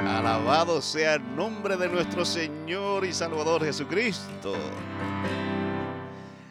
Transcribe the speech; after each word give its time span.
Alabado 0.00 0.80
sea 0.82 1.14
el 1.14 1.36
nombre 1.36 1.76
de 1.76 1.88
nuestro 1.88 2.24
Señor 2.24 3.04
y 3.04 3.12
Salvador 3.12 3.64
Jesucristo. 3.64 4.54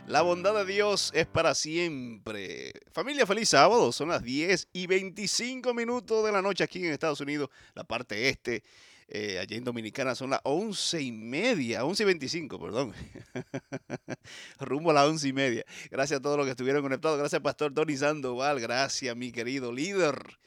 La 0.07 0.21
bondad 0.21 0.53
de 0.53 0.65
Dios 0.65 1.11
es 1.15 1.25
para 1.25 1.55
siempre. 1.55 2.71
Familia, 2.91 3.25
feliz 3.25 3.49
sábado. 3.49 3.91
Son 3.91 4.09
las 4.09 4.23
10 4.23 4.69
y 4.71 4.87
25 4.87 5.73
minutos 5.73 6.23
de 6.23 6.31
la 6.31 6.41
noche 6.41 6.63
aquí 6.63 6.85
en 6.85 6.93
Estados 6.93 7.21
Unidos, 7.21 7.49
la 7.73 7.83
parte 7.83 8.29
este. 8.29 8.63
Eh, 9.07 9.37
allá 9.39 9.55
en 9.55 9.63
Dominicana 9.63 10.15
son 10.15 10.31
las 10.31 10.41
11 10.43 11.01
y 11.01 11.11
media, 11.11 11.85
11 11.85 12.03
y 12.03 12.05
25, 12.05 12.59
perdón. 12.59 12.93
Rumbo 14.59 14.91
a 14.91 14.93
las 14.95 15.05
11 15.05 15.27
y 15.27 15.33
media. 15.33 15.65
Gracias 15.91 16.19
a 16.19 16.21
todos 16.21 16.37
los 16.37 16.45
que 16.45 16.51
estuvieron 16.51 16.81
conectados. 16.81 17.19
Gracias, 17.19 17.41
Pastor 17.41 17.73
Tony 17.73 17.95
Sandoval. 17.97 18.59
Gracias, 18.59 19.15
mi 19.15 19.31
querido 19.31 19.71
líder. 19.71 20.39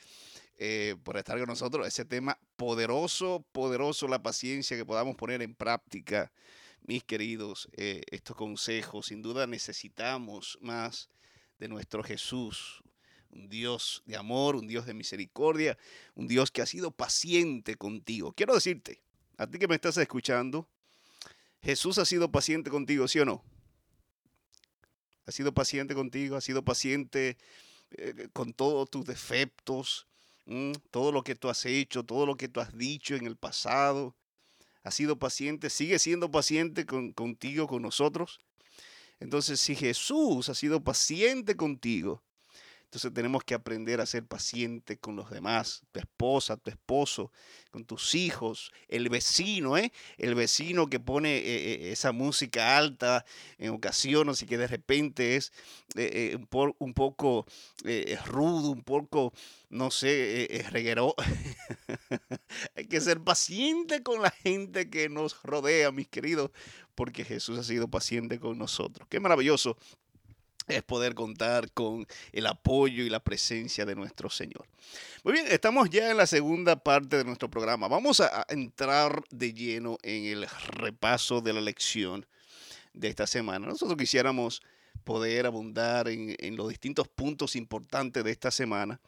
Eh, 0.60 0.96
por 1.04 1.16
estar 1.16 1.38
con 1.38 1.46
nosotros. 1.46 1.86
Ese 1.86 2.04
tema 2.04 2.36
poderoso, 2.56 3.46
poderoso, 3.52 4.08
la 4.08 4.24
paciencia 4.24 4.76
que 4.76 4.84
podamos 4.84 5.14
poner 5.14 5.40
en 5.40 5.54
práctica, 5.54 6.32
mis 6.80 7.04
queridos, 7.04 7.68
eh, 7.76 8.02
estos 8.10 8.34
consejos. 8.34 9.06
Sin 9.06 9.22
duda 9.22 9.46
necesitamos 9.46 10.58
más 10.60 11.10
de 11.60 11.68
nuestro 11.68 12.02
Jesús, 12.02 12.82
un 13.30 13.48
Dios 13.48 14.02
de 14.06 14.16
amor, 14.16 14.56
un 14.56 14.66
Dios 14.66 14.86
de 14.86 14.94
misericordia, 14.94 15.76
un 16.14 16.26
Dios 16.26 16.50
que 16.50 16.62
ha 16.62 16.66
sido 16.66 16.90
paciente 16.90 17.76
contigo. 17.76 18.32
Quiero 18.32 18.54
decirte, 18.54 19.00
a 19.36 19.46
ti 19.46 19.58
que 19.58 19.68
me 19.68 19.74
estás 19.74 19.96
escuchando, 19.96 20.68
Jesús 21.62 21.98
ha 21.98 22.04
sido 22.04 22.30
paciente 22.30 22.70
contigo, 22.70 23.06
¿sí 23.08 23.18
o 23.20 23.24
no? 23.24 23.44
Ha 25.26 25.32
sido 25.32 25.52
paciente 25.52 25.94
contigo, 25.94 26.36
ha 26.36 26.40
sido 26.40 26.64
paciente 26.64 27.36
eh, 27.92 28.28
con 28.32 28.52
todos 28.52 28.90
tus 28.90 29.04
defectos, 29.04 30.08
Mm, 30.48 30.72
todo 30.90 31.12
lo 31.12 31.22
que 31.22 31.34
tú 31.34 31.50
has 31.50 31.66
hecho, 31.66 32.04
todo 32.04 32.24
lo 32.24 32.38
que 32.38 32.48
tú 32.48 32.60
has 32.60 32.76
dicho 32.76 33.14
en 33.14 33.26
el 33.26 33.36
pasado. 33.36 34.16
Has 34.82 34.94
sido 34.94 35.18
paciente, 35.18 35.68
sigue 35.68 35.98
siendo 35.98 36.30
paciente 36.30 36.86
contigo, 36.86 37.66
con 37.66 37.82
nosotros. 37.82 38.40
Entonces, 39.20 39.60
si 39.60 39.76
Jesús 39.76 40.48
ha 40.48 40.54
sido 40.54 40.82
paciente 40.82 41.54
contigo, 41.54 42.22
entonces 42.88 43.12
tenemos 43.12 43.44
que 43.44 43.52
aprender 43.52 44.00
a 44.00 44.06
ser 44.06 44.24
paciente 44.24 44.96
con 44.96 45.14
los 45.14 45.28
demás, 45.28 45.82
tu 45.92 46.00
esposa, 46.00 46.56
tu 46.56 46.70
esposo, 46.70 47.30
con 47.70 47.84
tus 47.84 48.14
hijos, 48.14 48.72
el 48.88 49.10
vecino, 49.10 49.76
¿eh? 49.76 49.92
El 50.16 50.34
vecino 50.34 50.88
que 50.88 50.98
pone 50.98 51.36
eh, 51.36 51.42
eh, 51.44 51.92
esa 51.92 52.12
música 52.12 52.78
alta 52.78 53.26
en 53.58 53.74
ocasiones 53.74 54.40
y 54.40 54.46
que 54.46 54.56
de 54.56 54.68
repente 54.68 55.36
es 55.36 55.52
eh, 55.96 56.34
un, 56.34 56.74
un, 56.78 56.94
poco 56.94 57.44
rudo, 58.24 58.70
un 58.70 58.82
poco, 58.82 59.34
no 59.68 59.90
sé, 59.90 60.66
reguero. 60.70 61.14
Hay 62.74 62.86
que 62.86 63.02
ser 63.02 63.20
paciente 63.20 64.02
con 64.02 64.22
la 64.22 64.30
gente 64.30 64.88
que 64.88 65.10
nos 65.10 65.42
rodea, 65.42 65.92
mis 65.92 66.08
queridos, 66.08 66.52
porque 66.94 67.22
Jesús 67.22 67.58
ha 67.58 67.64
sido 67.64 67.88
paciente 67.88 68.40
con 68.40 68.56
nosotros. 68.56 69.06
Qué 69.10 69.20
maravilloso 69.20 69.76
es 70.68 70.82
poder 70.82 71.14
contar 71.14 71.72
con 71.72 72.06
el 72.32 72.46
apoyo 72.46 73.04
y 73.04 73.10
la 73.10 73.20
presencia 73.20 73.84
de 73.84 73.94
nuestro 73.94 74.30
Señor. 74.30 74.66
Muy 75.24 75.32
bien, 75.32 75.46
estamos 75.48 75.90
ya 75.90 76.10
en 76.10 76.16
la 76.16 76.26
segunda 76.26 76.76
parte 76.76 77.16
de 77.16 77.24
nuestro 77.24 77.50
programa. 77.50 77.88
Vamos 77.88 78.20
a 78.20 78.46
entrar 78.48 79.22
de 79.30 79.52
lleno 79.52 79.98
en 80.02 80.26
el 80.26 80.46
repaso 80.70 81.40
de 81.40 81.52
la 81.52 81.60
lección 81.60 82.26
de 82.92 83.08
esta 83.08 83.26
semana. 83.26 83.66
Nosotros 83.66 83.96
quisiéramos 83.96 84.62
poder 85.04 85.46
abundar 85.46 86.08
en, 86.08 86.56
los 86.56 86.68
distintos 86.68 87.08
puntos 87.08 87.56
importantes 87.56 88.22
de 88.24 88.30
esta 88.30 88.50
semana. 88.50 89.00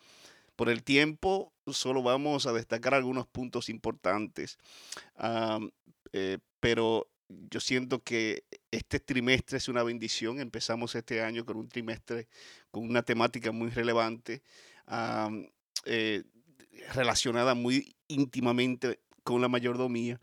Por 0.57 0.69
el 0.69 0.83
tiempo, 0.83 1.53
solo 1.67 2.03
vamos 2.03 2.47
a 2.47 2.53
destacar 2.53 2.95
algunos 2.95 3.27
puntos 3.27 3.69
importantes. 3.69 4.59
Eh, 6.13 6.39
pero 6.61 7.10
yo 7.51 7.61
siento 7.61 8.03
que 8.03 8.45
este 8.71 9.01
trimestre 9.01 9.59
es 9.59 9.69
una 9.69 9.83
bendición. 9.83 10.41
Empezamos 10.41 10.95
este 10.95 11.23
año 11.23 11.45
con 11.45 11.57
un 11.57 11.69
trimestre 11.69 12.29
con 12.71 12.89
una 12.89 13.03
temática 13.03 13.53
muy 13.53 13.71
relevante, 13.71 14.43
eh, 15.85 16.25
relacionada 16.95 17.55
muy 17.55 17.95
íntimamente 18.09 19.01
con 19.23 19.41
la 19.41 19.49
mayordomía. 19.49 20.21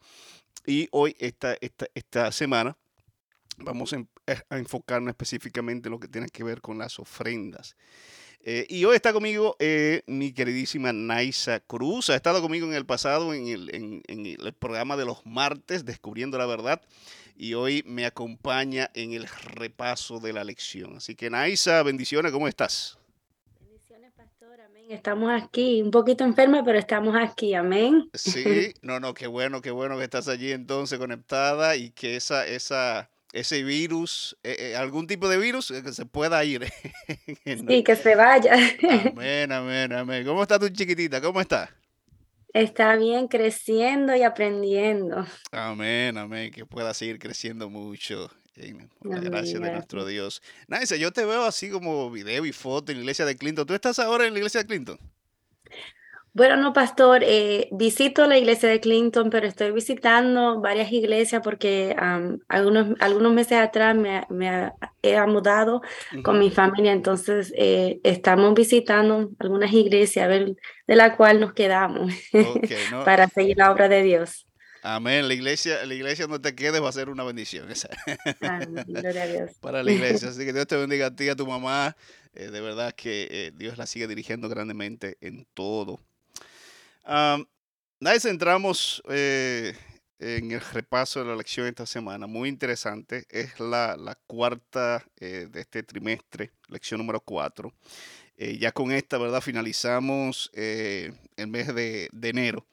Y 0.65 0.89
hoy, 0.91 1.15
esta, 1.19 1.57
esta, 1.61 1.87
esta 1.93 2.31
semana, 2.31 2.77
vamos 3.57 3.93
a, 3.93 4.05
a 4.49 4.57
enfocarnos 4.57 5.09
específicamente 5.09 5.87
en 5.87 5.91
lo 5.91 5.99
que 5.99 6.09
tiene 6.09 6.27
que 6.27 6.43
ver 6.43 6.61
con 6.61 6.77
las 6.77 6.99
ofrendas. 6.99 7.75
Eh, 8.41 8.65
y 8.69 8.85
hoy 8.85 8.95
está 8.95 9.11
conmigo 9.11 9.55
eh, 9.59 10.03
mi 10.07 10.31
queridísima 10.31 10.93
Naisa 10.93 11.59
Cruz. 11.59 12.09
Ha 12.09 12.15
estado 12.15 12.41
conmigo 12.41 12.65
en 12.65 12.73
el 12.73 12.85
pasado 12.85 13.33
en 13.33 13.47
el, 14.07 14.53
programa 14.53 14.95
de 14.95 15.05
los 15.05 15.25
martes, 15.25 15.83
Descubriendo 15.83 16.37
la 16.37 16.45
Verdad. 16.45 16.81
Y 17.35 17.53
hoy 17.53 17.83
me 17.85 18.05
acompaña 18.05 18.89
en 18.93 19.13
el 19.13 19.27
repaso 19.27 20.19
de 20.19 20.33
la 20.33 20.43
lección. 20.43 20.97
Así 20.97 21.15
que 21.15 21.29
Naisa, 21.29 21.83
bendiciones, 21.83 22.31
¿cómo 22.31 22.47
estás? 22.47 22.97
Bendiciones, 23.59 24.11
pastor, 24.13 24.61
amén. 24.61 24.85
Estamos 24.89 25.29
aquí, 25.29 25.81
un 25.81 25.91
poquito 25.91 26.23
enferma, 26.23 26.63
pero 26.63 26.79
estamos 26.79 27.15
aquí, 27.15 27.53
amén. 27.53 28.09
Sí, 28.13 28.73
no, 28.81 28.99
no, 28.99 29.13
qué 29.13 29.27
bueno, 29.27 29.61
qué 29.61 29.71
bueno 29.71 29.97
que 29.97 30.05
estás 30.05 30.27
allí 30.29 30.51
entonces 30.51 30.97
conectada 30.97 31.75
y 31.75 31.91
que 31.91 32.15
esa, 32.15 32.47
esa 32.47 33.09
ese 33.33 33.63
virus, 33.63 34.37
eh, 34.43 34.55
eh, 34.59 34.75
algún 34.75 35.07
tipo 35.07 35.27
de 35.27 35.37
virus 35.37 35.71
eh, 35.71 35.83
que 35.83 35.91
se 35.91 36.05
pueda 36.05 36.43
ir. 36.43 36.65
sí, 37.45 37.83
que 37.83 37.95
se 37.95 38.15
vaya. 38.15 38.53
amén, 39.11 39.51
amén, 39.51 39.93
amén. 39.93 40.25
¿Cómo 40.25 40.41
está 40.41 40.59
tu 40.59 40.69
chiquitita? 40.69 41.21
¿Cómo 41.21 41.41
está? 41.41 41.69
Está 42.53 42.95
bien, 42.95 43.27
creciendo 43.27 44.15
y 44.15 44.23
aprendiendo. 44.23 45.27
Amén, 45.51 46.17
amén, 46.17 46.51
que 46.51 46.65
pueda 46.65 46.93
seguir 46.93 47.19
creciendo 47.19 47.69
mucho. 47.69 48.31
la 49.01 49.19
gracia 49.19 49.59
de 49.59 49.71
nuestro 49.71 50.05
Dios. 50.05 50.41
Nancy, 50.67 50.97
yo 50.97 51.11
te 51.11 51.25
veo 51.25 51.45
así 51.45 51.69
como 51.69 52.09
video 52.09 52.45
y 52.45 52.53
foto 52.53 52.91
en 52.91 52.99
la 52.99 53.01
iglesia 53.03 53.25
de 53.25 53.35
Clinton. 53.35 53.67
¿Tú 53.67 53.73
estás 53.73 53.99
ahora 53.99 54.25
en 54.25 54.33
la 54.33 54.39
iglesia 54.39 54.61
de 54.61 54.67
Clinton? 54.67 54.97
Bueno, 56.37 56.55
no, 56.55 56.71
pastor, 56.71 57.23
eh, 57.23 57.67
visito 57.71 58.27
la 58.27 58.37
iglesia 58.37 58.69
de 58.69 58.79
Clinton, 58.79 59.31
pero 59.31 59.47
estoy 59.47 59.71
visitando 59.71 60.61
varias 60.61 60.91
iglesias 60.91 61.41
porque 61.43 61.95
algunos, 62.47 62.89
algunos 62.99 63.33
meses 63.33 63.57
atrás 63.57 63.95
me, 63.95 64.23
me 64.29 64.71
he 65.01 65.19
mudado 65.25 65.81
con 66.23 66.37
mi 66.37 66.51
familia, 66.51 66.91
entonces 66.91 67.51
eh, 67.57 67.99
estamos 68.03 68.53
visitando 68.53 69.31
algunas 69.39 69.73
iglesias 69.73 70.25
a 70.25 70.27
ver 70.27 70.55
de 70.85 70.95
la 70.95 71.17
cual 71.17 71.39
nos 71.39 71.53
quedamos 71.53 72.13
para 73.03 73.27
seguir 73.29 73.57
la 73.57 73.71
obra 73.71 73.89
de 73.89 74.03
Dios. 74.03 74.45
Amén. 74.83 75.27
La 75.27 75.33
iglesia, 75.33 75.83
la 75.87 75.93
iglesia 75.95 76.27
donde 76.27 76.51
te 76.51 76.55
quedes 76.55 76.83
va 76.83 76.89
a 76.89 76.91
ser 76.91 77.09
una 77.09 77.23
bendición. 77.23 77.67
gloria 78.85 79.23
a 79.23 79.27
Dios. 79.27 79.51
Para 79.59 79.81
la 79.81 79.91
iglesia. 79.91 80.29
Así 80.29 80.45
que 80.45 80.53
Dios 80.53 80.67
te 80.67 80.77
bendiga 80.77 81.07
a 81.07 81.15
ti 81.15 81.29
a 81.29 81.35
tu 81.35 81.47
mamá. 81.47 81.97
Eh, 82.35 82.51
de 82.51 82.61
verdad 82.61 82.93
que 82.93 83.51
Dios 83.55 83.79
la 83.79 83.87
sigue 83.87 84.07
dirigiendo 84.07 84.47
grandemente 84.49 85.17
en 85.19 85.47
todo. 85.55 85.99
Um, 87.07 87.45
entramos 88.01 89.01
eh, 89.07 89.73
en 90.19 90.51
el 90.51 90.59
repaso 90.59 91.21
de 91.21 91.25
la 91.27 91.37
lección 91.37 91.65
esta 91.65 91.85
semana. 91.85 92.27
Muy 92.27 92.49
interesante. 92.49 93.25
Es 93.29 93.59
la, 93.61 94.17
cuarta 94.27 95.05
eh, 95.15 95.47
de 95.49 95.61
este 95.61 95.83
trimestre, 95.83 96.51
lección 96.67 96.97
número 96.99 97.21
cuatro. 97.21 97.73
Eh, 98.35 98.57
ya 98.59 98.73
con 98.73 98.91
esta, 98.91 99.17
¿verdad? 99.17 99.39
Finalizamos 99.39 100.51
el 100.53 101.47
mes 101.47 101.73
de, 101.73 102.09
enero. 102.21 102.67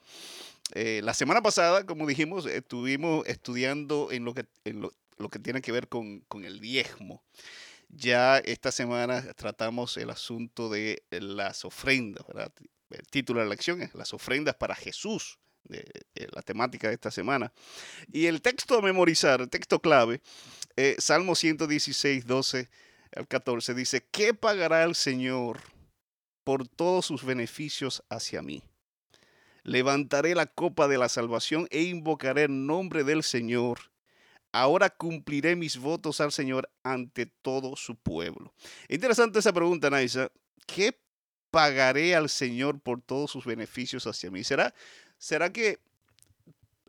la 0.74 1.14
semana 1.14 1.40
pasada, 1.40 1.86
como 1.86 2.06
dijimos, 2.06 2.46
estuvimos 2.46 3.26
estudiando 3.28 4.10
en 4.10 4.24
lo 4.24 4.34
que, 4.34 4.46
en 4.64 4.80
lo, 4.82 5.28
que 5.30 5.38
tiene 5.38 5.62
que 5.62 5.70
ver 5.72 5.88
con, 5.88 6.20
con 6.22 6.44
el 6.44 6.60
diezmo. 6.60 7.22
Ya 7.88 8.38
esta 8.38 8.72
semana 8.72 9.22
tratamos 9.34 9.96
el 9.96 10.10
asunto 10.10 10.68
de 10.68 11.04
las 11.10 11.64
ofrendas, 11.64 12.26
¿verdad? 12.26 12.52
El 12.98 13.06
título 13.08 13.40
de 13.40 13.46
la 13.46 13.50
lección 13.50 13.82
es 13.82 13.94
Las 13.94 14.14
ofrendas 14.14 14.54
para 14.56 14.74
Jesús, 14.74 15.38
de, 15.64 15.84
la 16.32 16.42
temática 16.42 16.88
de 16.88 16.94
esta 16.94 17.10
semana. 17.10 17.52
Y 18.12 18.26
el 18.26 18.42
texto 18.42 18.78
a 18.78 18.82
memorizar, 18.82 19.40
el 19.40 19.50
texto 19.50 19.80
clave, 19.80 20.20
eh, 20.76 20.96
Salmo 20.98 21.34
116, 21.34 22.26
12 22.26 22.68
al 23.16 23.28
14, 23.28 23.74
dice, 23.74 24.06
¿qué 24.10 24.34
pagará 24.34 24.84
el 24.84 24.94
Señor 24.94 25.60
por 26.44 26.68
todos 26.68 27.06
sus 27.06 27.24
beneficios 27.24 28.02
hacia 28.08 28.42
mí? 28.42 28.62
Levantaré 29.62 30.34
la 30.34 30.46
copa 30.46 30.88
de 30.88 30.98
la 30.98 31.08
salvación 31.08 31.66
e 31.70 31.82
invocaré 31.82 32.44
el 32.44 32.66
nombre 32.66 33.02
del 33.02 33.22
Señor. 33.22 33.78
Ahora 34.52 34.90
cumpliré 34.90 35.56
mis 35.56 35.78
votos 35.78 36.20
al 36.20 36.30
Señor 36.30 36.70
ante 36.84 37.26
todo 37.26 37.74
su 37.74 37.96
pueblo. 37.96 38.54
Interesante 38.88 39.38
esa 39.38 39.52
pregunta, 39.52 39.90
Naisa. 39.90 40.30
¿Qué 40.66 40.96
pagaré 41.54 42.16
al 42.16 42.28
Señor 42.28 42.80
por 42.80 43.00
todos 43.00 43.30
sus 43.30 43.44
beneficios 43.44 44.08
hacia 44.08 44.28
mí. 44.28 44.42
¿Será, 44.42 44.74
será 45.18 45.52
que 45.52 45.78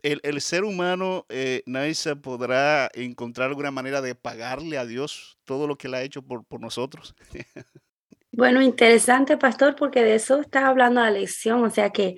el, 0.02 0.40
ser 0.40 0.64
humano, 0.64 1.24
eh, 1.28 1.62
Naisa, 1.66 2.16
podrá 2.16 2.90
encontrar 2.94 3.48
alguna 3.48 3.70
manera 3.70 4.02
de 4.02 4.16
pagarle 4.16 4.76
a 4.76 4.84
Dios 4.84 5.38
todo 5.44 5.68
lo 5.68 5.78
que 5.78 5.86
Él 5.86 5.94
ha 5.94 6.02
hecho 6.02 6.20
por, 6.22 6.44
por 6.44 6.60
nosotros? 6.60 7.14
Bueno, 8.36 8.60
interesante, 8.60 9.38
pastor, 9.38 9.76
porque 9.76 10.04
de 10.04 10.16
eso 10.16 10.42
está 10.42 10.66
hablando 10.66 11.00
la 11.00 11.10
lección, 11.10 11.64
o 11.64 11.70
sea 11.70 11.88
que 11.88 12.16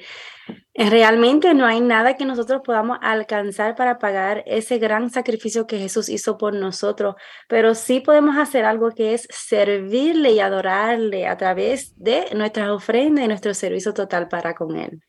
realmente 0.75 1.55
no 1.55 1.65
hay 1.65 1.81
nada 1.81 2.17
que 2.17 2.25
nosotros 2.25 2.63
podamos 2.65 2.99
alcanzar 3.03 3.77
para 3.77 4.01
pagar 4.01 4.43
ese 4.45 4.79
gran 4.79 5.11
sacrificio 5.11 5.69
que 5.69 5.79
Jesús 5.79 6.09
hizo 6.09 6.37
por 6.37 6.55
nosotros, 6.55 7.15
pero 7.49 7.77
sí 7.77 8.01
podemos 8.01 8.37
hacer 8.37 8.65
algo 8.65 8.91
que 8.91 9.15
es 9.15 9.29
servirle 9.31 10.33
y 10.33 10.41
adorarle 10.41 11.29
a 11.29 11.37
través 11.37 11.95
de 11.97 12.25
nuestras 12.35 12.71
ofrendas 12.71 13.25
y 13.25 13.29
nuestro 13.29 13.55
servicio 13.55 13.95
total 13.95 14.27
para 14.27 14.55
con 14.55 14.77
Él. 14.77 15.01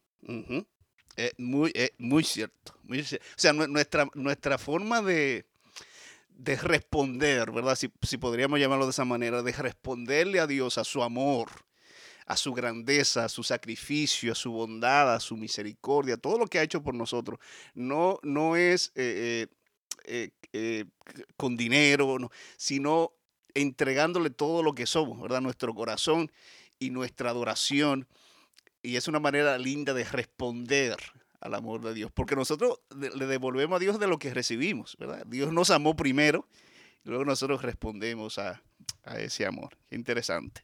muy, 1.40 1.74
muy 1.98 2.24
cierto, 2.24 2.76
muy 2.84 3.04
cierto. 3.04 3.26
O 3.32 3.40
sea, 3.40 3.52
nuestra, 3.52 4.08
nuestra 4.14 4.60
forma 4.60 5.02
de, 5.02 5.49
de 6.40 6.56
responder, 6.56 7.52
¿verdad? 7.52 7.76
Si, 7.76 7.92
si, 8.02 8.18
podríamos 8.18 8.60
llamarlo 8.60 8.86
de 8.86 8.92
esa 8.92 9.04
manera, 9.04 9.44
de 9.44 9.52
responderle 9.52 10.40
a 10.40 10.48
Dios, 10.48 10.78
a 10.78 10.86
su 10.86 11.04
amor, 11.04 11.50
a 12.26 12.38
su 12.38 12.54
grandeza, 12.54 13.26
a 13.26 13.30
su 13.30 13.44
sacrificio, 13.44 14.32
a 14.32 14.36
su 14.36 14.52
bondad, 14.52 15.14
a 15.14 15.20
su 15.20 15.36
misericordia, 15.36 16.16
todo 16.16 16.38
lo 16.38 16.48
que 16.48 16.58
ha 16.58 16.64
hecho 16.64 16.82
por 16.82 16.96
nosotros, 16.96 17.40
no, 17.74 18.20
no 18.24 18.56
es 18.56 18.94
eh, 18.96 19.48
eh, 20.06 20.30
eh, 20.54 20.86
con 21.36 21.58
dinero, 21.58 22.32
sino 22.56 23.12
entregándole 23.54 24.30
todo 24.30 24.64
lo 24.64 24.74
que 24.74 24.86
somos, 24.86 25.22
¿verdad? 25.22 25.42
Nuestro 25.42 25.76
corazón 25.76 26.32
y 26.80 26.90
nuestra 26.90 27.32
adoración. 27.32 28.08
Y 28.82 28.96
es 28.96 29.10
una 29.10 29.20
manera 29.20 29.58
linda 29.58 29.94
de 29.94 30.06
responder 30.06 30.96
al 31.42 31.54
amor 31.54 31.82
de 31.82 31.94
Dios, 31.94 32.12
porque 32.12 32.36
nosotros 32.36 32.80
le 32.90 33.26
devolvemos 33.26 33.78
a 33.78 33.80
Dios 33.80 34.00
de 34.00 34.08
lo 34.08 34.20
que 34.20 34.34
recibimos, 34.34 34.98
¿verdad? 35.00 35.26
Dios 35.28 35.54
nos 35.54 35.70
amó 35.70 35.96
primero 35.96 36.48
y 37.06 37.10
luego 37.10 37.26
nosotros 37.26 37.62
respondemos 37.62 38.38
a, 38.38 38.62
ese 39.18 39.46
amor. 39.46 39.76
Qué 39.90 39.96
interesante. 39.96 40.64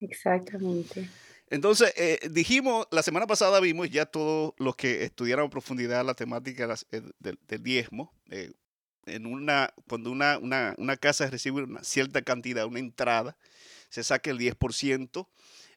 Exactamente. 0.00 1.08
Entonces, 1.48 1.92
eh, 1.96 2.18
dijimos, 2.30 2.86
la 2.90 3.02
semana 3.02 3.26
pasada 3.26 3.60
vimos 3.60 3.90
ya 3.90 4.06
todos 4.06 4.54
los 4.58 4.74
que 4.74 5.04
estudiaron 5.04 5.46
a 5.46 5.50
profundidad 5.50 6.04
la 6.04 6.14
temática 6.14 6.74
eh, 6.90 7.02
del, 7.20 7.62
diezmo. 7.62 8.12
Eh, 8.30 8.52
en 9.06 9.26
una, 9.26 9.72
cuando 9.88 10.10
una, 10.10 10.38
una, 10.38 10.74
una, 10.78 10.96
casa 10.96 11.28
recibe 11.28 11.62
una 11.62 11.84
cierta 11.84 12.22
cantidad, 12.22 12.66
una 12.66 12.80
entrada, 12.80 13.36
se 13.88 14.02
saca 14.02 14.30
el 14.30 14.38
10% 14.38 15.28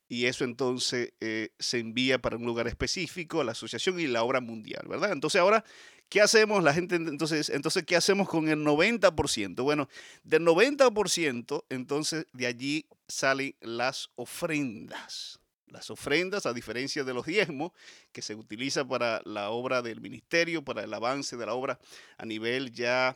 y 0.09 0.25
eso 0.25 0.43
entonces 0.43 1.13
eh, 1.21 1.51
se 1.59 1.77
envía 1.77 2.19
para 2.19 2.35
un 2.35 2.43
lugar 2.43 2.67
específico 2.67 3.39
a 3.39 3.43
la 3.43 3.51
asociación 3.51 3.99
y 3.99 4.07
la 4.07 4.23
obra 4.23 4.41
mundial, 4.41 4.87
¿verdad? 4.89 5.11
Entonces 5.11 5.39
ahora, 5.39 5.63
¿qué 6.09 6.19
hacemos? 6.19 6.63
La 6.63 6.73
gente, 6.73 6.95
entonces, 6.95 7.49
entonces 7.49 7.83
¿qué 7.85 7.95
hacemos 7.95 8.27
con 8.27 8.49
el 8.49 8.59
90%? 8.59 9.61
Bueno, 9.63 9.87
del 10.23 10.43
90%, 10.43 11.63
entonces 11.69 12.25
de 12.33 12.47
allí 12.47 12.87
salen 13.07 13.55
las 13.61 14.09
ofrendas. 14.15 15.39
Las 15.67 15.91
ofrendas, 15.91 16.47
a 16.47 16.53
diferencia 16.53 17.03
de 17.03 17.13
los 17.13 17.27
diezmos, 17.27 17.71
que 18.11 18.23
se 18.23 18.33
utiliza 18.33 18.87
para 18.87 19.21
la 19.25 19.51
obra 19.51 19.83
del 19.83 20.01
ministerio, 20.01 20.63
para 20.63 20.83
el 20.83 20.91
avance 20.91 21.37
de 21.37 21.45
la 21.45 21.53
obra 21.53 21.79
a 22.17 22.25
nivel 22.25 22.71
ya 22.71 23.15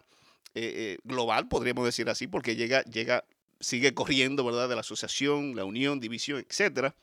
eh, 0.53 0.73
eh, 0.75 0.97
global, 1.03 1.47
podríamos 1.47 1.85
decir 1.85 2.07
así, 2.07 2.27
porque 2.27 2.55
llega, 2.55 2.83
llega 2.83 3.25
sigue 3.63 3.93
corriendo, 3.93 4.45
¿verdad? 4.45 4.69
De 4.69 4.75
la 4.75 4.81
asociación, 4.81 5.55
la 5.55 5.65
unión, 5.65 5.99
división, 5.99 6.45
etcétera. 6.47 6.95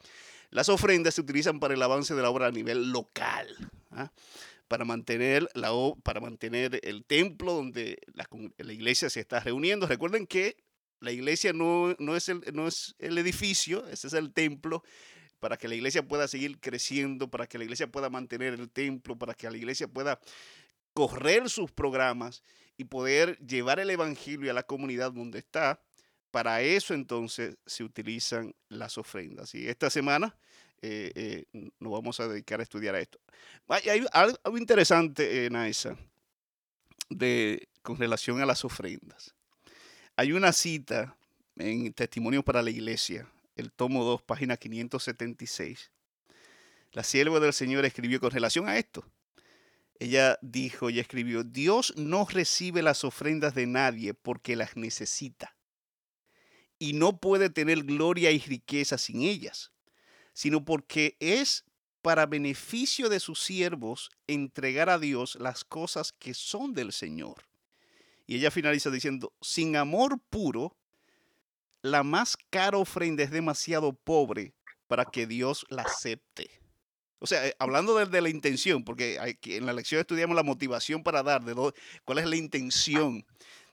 Las 0.51 0.69
ofrendas 0.69 1.15
se 1.15 1.21
utilizan 1.21 1.61
para 1.61 1.75
el 1.75 1.83
avance 1.83 2.15
de 2.15 2.23
la 2.23 2.31
obra 2.31 2.47
a 2.47 2.51
nivel 2.51 2.91
local, 2.91 3.49
¿ah? 3.91 4.11
para, 4.69 4.85
mantener 4.85 5.49
la, 5.55 5.71
para 6.03 6.21
mantener 6.21 6.81
el 6.83 7.05
templo 7.05 7.53
donde 7.55 7.99
la, 8.15 8.73
iglesia 8.73 9.09
se 9.11 9.21
está 9.21 9.41
reuniendo. 9.41 9.87
Recuerden 9.87 10.27
que 10.27 10.57
la 10.99 11.13
iglesia 11.13 11.53
no, 11.53 11.95
no, 11.99 12.17
es 12.17 12.29
el, 12.29 12.43
no 12.53 12.67
es 12.67 12.97
el 12.99 13.17
edificio, 13.19 13.87
ese 13.89 14.09
es 14.09 14.13
el 14.13 14.33
templo, 14.33 14.83
para 15.39 15.57
que 15.57 15.69
la 15.69 15.77
iglesia 15.77 16.07
pueda 16.07 16.29
seguir 16.29 16.59
creciendo, 16.59 17.31
para 17.31 17.47
que 17.47 17.57
la 17.57 17.65
iglesia 17.65 17.87
pueda 17.87 18.11
mantener 18.11 18.55
el 18.55 18.69
templo, 18.71 19.17
para 19.17 19.35
que 19.35 19.49
la 19.49 19.57
iglesia 19.57 19.89
pueda 19.89 20.21
correr 20.93 21.49
sus 21.49 21.71
programas 21.71 22.43
y 22.77 22.85
poder 22.85 23.39
llevar 23.39 23.79
el 23.79 23.91
evangelio 23.91 24.51
a 24.51 24.55
la 24.55 24.65
comunidad 24.65 25.13
donde 25.13 25.39
está 25.39 25.81
para 26.31 26.63
eso 26.63 26.95
entonces 26.95 27.57
se 27.67 27.85
utilizan 27.85 28.55
las 28.69 28.99
ofrendas. 28.99 29.55
Y 29.55 29.69
esta 29.69 29.91
semana 29.91 30.37
eh, 30.83 31.13
eh, 31.15 31.71
nos 31.79 31.93
vamos 31.93 32.21
a 32.21 32.29
dedicar 32.29 32.61
a 32.61 32.63
estudiar 32.63 32.95
a 32.95 33.01
esto. 33.01 33.19
Hay, 33.69 34.05
algo 34.13 34.59
interesante, 34.59 35.47
eh, 35.47 35.51
Naisa, 35.51 35.97
de, 37.09 37.69
con 37.83 37.97
relación 37.97 38.41
a 38.41 38.47
las 38.47 38.65
ofrendas. 38.65 39.35
Hay 40.17 40.33
una 40.33 40.53
cita 40.53 41.17
en 41.57 41.93
Testimonio 41.93 42.43
para 42.43 42.63
la 42.63 42.71
Iglesia, 42.71 43.27
el 43.57 43.73
tomo 43.73 44.05
2, 44.05 44.23
página 44.23 44.57
576. 44.57 45.91
La 46.93 47.03
sierva 47.05 47.41
del 47.41 47.53
Señor 47.53 47.85
escribió 47.85 48.21
con 48.21 48.31
relación 48.31 48.69
a 48.69 48.79
esto. 48.79 49.05
Ella 49.99 50.39
dijo 50.41 50.89
y 50.89 50.99
escribió, 50.99 51.45
Dios 51.45 51.93
no 51.97 52.27
recibe 52.27 52.83
las 52.83 53.05
ofrendas 53.05 53.55
de 53.55 53.67
nadie 53.67 54.15
porque 54.15 54.57
las 54.57 54.77
necesita 54.77 55.55
y 56.81 56.95
no 56.95 57.21
puede 57.21 57.51
tener 57.51 57.85
gloria 57.85 58.33
y 58.33 58.41
riqueza 58.41 58.99
sin 58.99 59.23
ellas, 59.23 59.71
sino 60.33 60.65
porque 60.65 61.17
es 61.21 61.65
para 62.03 62.27
beneficio 62.27 63.11
de 63.11 63.21
sus 63.21 63.41
siervos 63.41 64.11
entregar 64.27 64.89
a 64.89 64.99
Dios 64.99 65.37
las 65.39 65.63
cosas 65.63 66.13
que 66.13 66.33
son 66.35 66.73
del 66.73 66.93
Señor. 66.93 67.45
Y 68.27 68.37
ella 68.37 68.51
finaliza 68.51 68.91
diciendo, 68.91 69.33
sin 69.43 69.77
amor 69.77 70.19
puro, 70.31 70.75
la 71.83 72.03
más 72.03 72.39
cara 72.49 72.79
ofrenda 72.79 73.23
es 73.23 73.31
demasiado 73.31 73.93
pobre 73.93 74.55
para 74.87 75.05
que 75.05 75.27
Dios 75.27 75.67
la 75.69 75.83
acepte. 75.83 76.51
O 77.19 77.27
sea, 77.27 77.47
eh, 77.47 77.55
hablando 77.59 77.95
de, 77.95 78.21
la 78.23 78.31
intención, 78.31 78.83
porque 78.85 79.19
en 79.45 79.67
la 79.67 79.75
lección 79.75 80.01
estudiamos 80.01 80.35
la 80.35 80.43
motivación 80.43 81.03
para 81.03 81.23
dar, 81.23 81.45
de 81.45 81.55
cuál 82.07 82.19
es 82.19 82.27
la 82.27 82.37
intención 82.37 83.27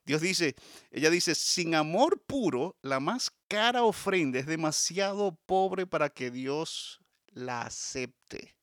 Dios 0.07 0.21
dice, 0.21 0.55
ella 0.89 1.09
dice, 1.09 1.35
sin 1.35 1.75
amor 1.75 2.21
puro, 2.25 2.77
la 2.81 3.01
más 3.01 3.29
cara 3.49 3.83
ofrenda 3.83 4.39
es 4.39 4.45
demasiado 4.45 5.37
pobre 5.45 5.85
para 5.85 6.09
que 6.09 6.31
Dios 6.31 7.01
la 7.33 7.63
acepte. 7.63 8.55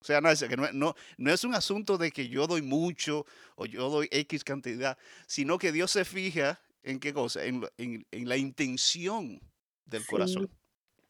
O 0.00 0.04
sea, 0.04 0.20
no, 0.20 0.28
que 0.28 0.56
no, 0.74 0.94
no, 1.16 1.32
es 1.32 1.42
un 1.42 1.54
asunto 1.54 1.96
de 1.96 2.10
que 2.10 2.28
yo 2.28 2.46
doy 2.46 2.60
mucho 2.60 3.24
o 3.56 3.64
yo 3.64 3.88
doy 3.88 4.06
X 4.10 4.44
cantidad, 4.44 4.98
sino 5.26 5.56
que 5.56 5.72
Dios 5.72 5.90
se 5.90 6.04
fija 6.04 6.60
en 6.82 7.00
qué 7.00 7.14
cosa, 7.14 7.40
en, 7.46 7.66
la 8.10 8.36
intención 8.36 9.40
del 9.86 10.04
corazón. 10.04 10.50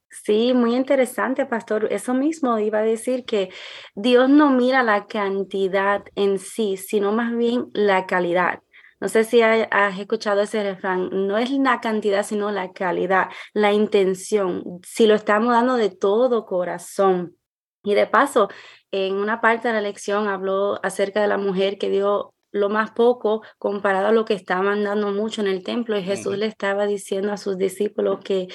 Sí, 0.08 0.54
muy 0.54 0.76
interesante, 0.76 1.44
pastor. 1.46 1.92
Eso 1.92 2.14
mismo 2.14 2.56
iba 2.60 2.78
a 2.78 2.82
decir 2.82 3.24
que 3.24 3.50
Dios 3.96 4.30
no 4.30 4.50
mira 4.50 4.84
la 4.84 5.08
cantidad 5.08 6.04
en 6.14 6.38
sí, 6.38 6.76
sino 6.76 7.10
más 7.10 7.36
bien 7.36 7.70
la 7.72 8.06
calidad. 8.06 8.62
No 9.04 9.10
sé 9.10 9.24
si 9.24 9.42
has 9.42 9.98
escuchado 9.98 10.40
ese 10.40 10.62
refrán, 10.62 11.10
no 11.12 11.36
es 11.36 11.50
la 11.50 11.82
cantidad, 11.82 12.24
sino 12.24 12.50
la 12.50 12.72
calidad, 12.72 13.28
la 13.52 13.70
intención, 13.70 14.80
si 14.82 15.06
lo 15.06 15.14
estamos 15.14 15.52
dando 15.52 15.76
de 15.76 15.90
todo 15.90 16.46
corazón. 16.46 17.36
Y 17.82 17.92
de 17.92 18.06
paso, 18.06 18.48
en 18.92 19.16
una 19.16 19.42
parte 19.42 19.68
de 19.68 19.74
la 19.74 19.82
lección 19.82 20.26
habló 20.26 20.82
acerca 20.82 21.20
de 21.20 21.28
la 21.28 21.36
mujer 21.36 21.76
que 21.76 21.90
dio 21.90 22.33
lo 22.54 22.68
más 22.68 22.92
poco 22.92 23.42
comparado 23.58 24.06
a 24.06 24.12
lo 24.12 24.24
que 24.24 24.34
estaban 24.34 24.84
dando 24.84 25.10
mucho 25.10 25.40
en 25.40 25.48
el 25.48 25.64
templo 25.64 25.98
y 25.98 26.04
Jesús 26.04 26.38
le 26.38 26.46
estaba 26.46 26.86
diciendo 26.86 27.32
a 27.32 27.36
sus 27.36 27.58
discípulos 27.58 28.20
que 28.24 28.46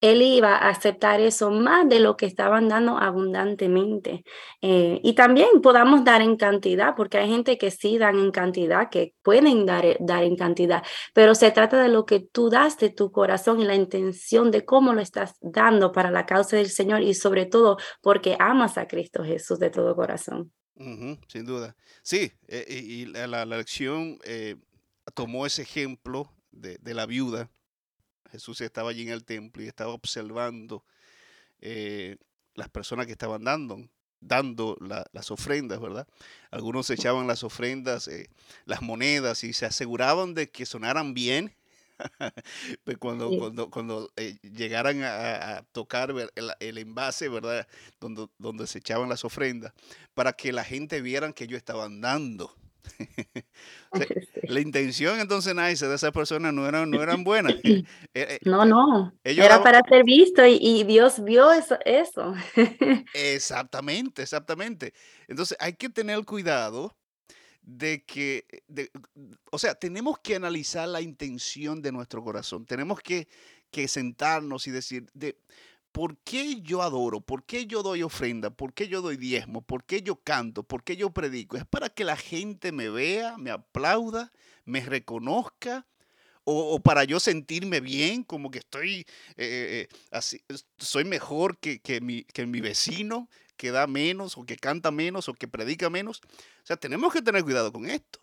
él 0.00 0.22
iba 0.22 0.56
a 0.56 0.68
aceptar 0.68 1.20
eso 1.20 1.50
más 1.50 1.88
de 1.88 2.00
lo 2.00 2.16
que 2.16 2.26
estaban 2.26 2.68
dando 2.68 2.96
abundantemente. 2.96 4.24
Eh, 4.62 5.00
y 5.02 5.14
también 5.14 5.60
podamos 5.62 6.04
dar 6.04 6.22
en 6.22 6.36
cantidad, 6.36 6.94
porque 6.96 7.18
hay 7.18 7.28
gente 7.28 7.58
que 7.58 7.70
sí 7.70 7.98
dan 7.98 8.18
en 8.18 8.30
cantidad, 8.30 8.88
que 8.88 9.14
pueden 9.22 9.66
dar, 9.66 9.84
eh, 9.84 9.96
dar 10.00 10.22
en 10.22 10.36
cantidad, 10.36 10.82
pero 11.12 11.34
se 11.34 11.50
trata 11.50 11.82
de 11.82 11.88
lo 11.88 12.06
que 12.06 12.20
tú 12.20 12.48
das 12.48 12.78
de 12.78 12.90
tu 12.90 13.10
corazón 13.12 13.60
y 13.60 13.64
la 13.64 13.74
intención 13.74 14.50
de 14.50 14.64
cómo 14.64 14.94
lo 14.94 15.02
estás 15.02 15.34
dando 15.40 15.92
para 15.92 16.10
la 16.10 16.24
causa 16.24 16.56
del 16.56 16.70
Señor 16.70 17.02
y 17.02 17.14
sobre 17.14 17.46
todo 17.46 17.76
porque 18.00 18.36
amas 18.38 18.78
a 18.78 18.86
Cristo 18.86 19.24
Jesús 19.24 19.58
de 19.58 19.70
todo 19.70 19.94
corazón. 19.96 20.52
Sin 21.28 21.44
duda. 21.44 21.76
Sí, 22.02 22.32
eh, 22.48 22.64
y, 22.68 23.06
la, 23.06 23.44
lección 23.44 24.18
tomó 25.14 25.46
ese 25.46 25.62
ejemplo 25.62 26.32
de, 26.50 26.78
de 26.78 26.94
la 26.94 27.06
viuda 27.06 27.50
Jesús 28.30 28.60
estaba 28.60 28.90
allí 28.90 29.02
en 29.02 29.10
el 29.10 29.24
templo 29.24 29.62
y 29.62 29.66
estaba 29.66 29.92
observando 29.92 30.84
eh, 31.60 32.16
las 32.54 32.68
personas 32.68 33.06
que 33.06 33.12
estaban 33.12 33.44
dando, 33.44 33.88
dando 34.20 34.76
las 35.12 35.30
ofrendas, 35.30 35.80
¿verdad? 35.80 36.06
Algunos 36.50 36.90
echaban 36.90 37.26
las 37.26 37.42
ofrendas, 37.42 38.08
eh, 38.08 38.30
las 38.64 38.82
monedas 38.82 39.44
y 39.44 39.52
se 39.52 39.66
aseguraban 39.66 40.34
de 40.34 40.50
que 40.50 40.66
sonaran 40.66 41.14
bien. 41.14 41.54
Pues 42.84 42.98
cuando, 42.98 43.30
cuando, 43.38 43.70
cuando 43.70 44.12
eh, 44.16 44.38
llegaran 44.42 45.02
a, 45.02 45.64
tocar 45.72 46.14
el, 46.60 46.78
envase, 46.78 47.28
¿verdad? 47.28 47.66
Donde, 48.00 48.28
donde 48.38 48.66
se 48.66 48.78
echaban 48.78 49.08
las 49.08 49.24
ofrendas, 49.24 49.72
para 50.14 50.32
que 50.32 50.52
la 50.52 50.64
gente 50.64 51.00
vieran 51.00 51.32
que 51.32 51.44
ellos 51.44 51.58
estaban 51.58 52.00
dando. 52.00 52.54
La 54.48 54.60
intención 54.60 55.20
entonces, 55.20 55.54
nice, 55.54 55.86
de 55.86 55.94
esa 55.94 56.12
persona 56.12 56.52
no 56.52 56.66
eran, 56.66 56.90
no 56.90 57.02
eran 57.02 57.24
buenas. 57.24 57.54
Eh, 58.12 58.26
eh, 58.28 58.38
no, 58.42 58.64
no. 58.64 59.12
Era 59.22 59.62
para 59.62 59.80
ser 59.88 60.02
visto 60.04 60.44
y, 60.44 60.82
Dios 60.84 61.22
vio 61.22 61.52
eso, 61.52 61.78
eso. 61.84 62.34
Exactamente, 63.14 64.22
exactamente. 64.22 64.92
Entonces 65.28 65.56
hay 65.60 65.74
que 65.74 65.88
tener 65.88 66.24
cuidado 66.24 66.96
de 67.76 68.04
que, 68.04 68.44
o 69.50 69.58
sea, 69.58 69.74
tenemos 69.74 70.18
que 70.18 70.34
analizar 70.34 70.88
la 70.88 71.00
intención 71.00 71.80
de 71.80 71.92
nuestro 71.92 72.22
corazón. 72.22 72.66
Tenemos 72.66 73.00
que, 73.00 73.28
que 73.70 73.86
sentarnos 73.86 74.66
y 74.66 74.72
decir, 74.72 75.08
de, 75.14 75.38
¿por 75.92 76.18
qué 76.18 76.60
yo 76.62 76.82
adoro? 76.82 77.20
¿Por 77.20 77.44
qué 77.44 77.66
yo 77.66 77.82
doy 77.82 78.02
ofrenda? 78.02 78.50
¿Por 78.50 78.74
qué 78.74 78.88
yo 78.88 79.02
doy 79.02 79.16
diezmo? 79.16 79.62
¿Por 79.62 79.84
qué 79.84 80.02
yo 80.02 80.16
canto? 80.16 80.64
¿Por 80.64 80.82
qué 80.82 80.96
yo 80.96 81.10
predico? 81.10 81.56
¿Es 81.56 81.64
para 81.64 81.88
que 81.88 82.04
la 82.04 82.16
gente 82.16 82.72
me 82.72 82.90
vea, 82.90 83.38
me 83.38 83.50
aplauda, 83.50 84.32
me 84.64 84.80
reconozca? 84.80 85.86
O, 86.42 86.80
para 86.80 87.04
yo 87.04 87.20
sentirme 87.20 87.78
bien, 87.80 88.24
como 88.24 88.50
que 88.50 88.58
estoy 88.58 89.06
eh, 89.36 89.86
eh, 89.86 89.88
así, 90.10 90.40
soy 90.78 91.04
mejor 91.04 91.58
que, 91.58 92.00
mi, 92.00 92.24
que 92.24 92.46
mi 92.46 92.60
vecino, 92.60 93.28
que 93.60 93.70
da 93.70 93.86
menos, 93.86 94.38
o 94.38 94.46
que 94.46 94.56
canta 94.56 94.90
menos, 94.90 95.28
o 95.28 95.34
que 95.34 95.46
predica 95.46 95.90
menos. 95.90 96.22
O 96.24 96.66
sea, 96.66 96.78
tenemos 96.78 97.12
que 97.12 97.20
tener 97.20 97.44
cuidado 97.44 97.70
con 97.70 97.84
esto. 97.84 98.18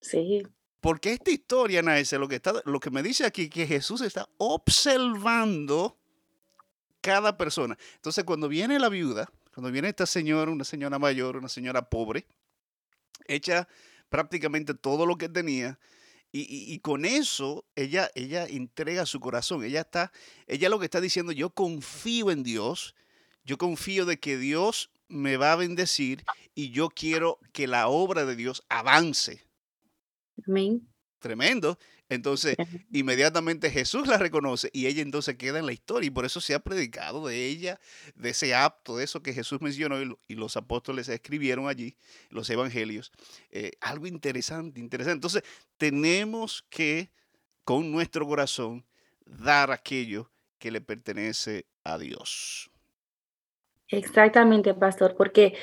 Sí. 0.00 0.46
Porque 0.80 1.12
esta 1.12 1.32
historia, 1.32 1.82
Naese, 1.82 2.18
lo 2.18 2.28
que, 2.28 2.36
está, 2.36 2.62
lo 2.64 2.78
que 2.78 2.92
me 2.92 3.02
dice 3.02 3.26
aquí, 3.26 3.48
que 3.48 3.66
Jesús 3.66 4.00
está 4.00 4.28
observando 4.38 5.98
cada 7.00 7.36
persona. 7.36 7.76
Entonces, 7.96 8.22
cuando 8.22 8.48
viene 8.48 8.78
la 8.78 8.88
viuda, 8.88 9.28
cuando 9.52 9.72
viene 9.72 9.88
esta 9.88 10.06
señora, 10.06 10.52
una 10.52 10.62
señora 10.62 11.00
mayor, 11.00 11.36
una 11.36 11.48
señora 11.48 11.90
pobre, 11.90 12.24
echa 13.26 13.66
prácticamente 14.08 14.74
todo 14.74 15.04
lo 15.04 15.18
que 15.18 15.28
tenía, 15.28 15.80
y, 16.32 16.78
con 16.78 17.04
eso 17.04 17.64
ella, 17.74 18.08
ella 18.14 18.46
entrega 18.46 19.04
su 19.04 19.18
corazón. 19.18 19.64
Ella 19.64 19.80
está, 19.80 20.12
ella 20.46 20.68
lo 20.68 20.78
que 20.78 20.84
está 20.84 21.00
diciendo, 21.00 21.32
yo 21.32 21.50
confío 21.50 22.30
en 22.30 22.44
Dios, 22.44 22.94
yo 23.50 23.58
confío 23.58 24.06
de 24.06 24.20
que 24.20 24.38
Dios 24.38 24.92
me 25.08 25.36
va 25.36 25.52
a 25.52 25.56
bendecir 25.56 26.22
y 26.54 26.70
yo 26.70 26.88
quiero 26.88 27.40
que 27.52 27.66
la 27.66 27.88
obra 27.88 28.24
de 28.24 28.36
Dios 28.36 28.62
avance. 28.68 29.44
Amén. 30.46 30.88
Tremendo. 31.18 31.76
Entonces, 32.08 32.54
inmediatamente 32.92 33.68
Jesús 33.68 34.06
la 34.06 34.18
reconoce 34.18 34.70
y 34.72 34.86
ella 34.86 35.02
entonces 35.02 35.34
queda 35.34 35.58
en 35.58 35.66
la 35.66 35.72
historia. 35.72 36.06
Y 36.06 36.10
por 36.10 36.24
eso 36.26 36.40
se 36.40 36.54
ha 36.54 36.60
predicado 36.60 37.26
de 37.26 37.46
ella, 37.46 37.80
de 38.14 38.30
ese 38.30 38.54
apto, 38.54 38.96
de 38.96 39.02
eso 39.02 39.20
que 39.20 39.34
Jesús 39.34 39.60
mencionó 39.60 40.00
y, 40.00 40.34
los 40.36 40.56
apóstoles 40.56 41.08
escribieron 41.08 41.66
allí, 41.66 41.96
los 42.28 42.48
evangelios. 42.50 43.10
Eh, 43.50 43.72
algo 43.80 44.06
interesante, 44.06 44.78
interesante. 44.78 45.16
Entonces, 45.16 45.42
tenemos 45.76 46.64
que, 46.70 47.10
con 47.64 47.90
nuestro 47.90 48.28
corazón, 48.28 48.86
dar 49.26 49.72
aquello 49.72 50.30
que 50.60 50.70
le 50.70 50.80
pertenece 50.80 51.66
a 51.82 51.98
Dios. 51.98 52.70
Exactamente, 53.90 54.74
pastor, 54.74 55.14
porque 55.16 55.54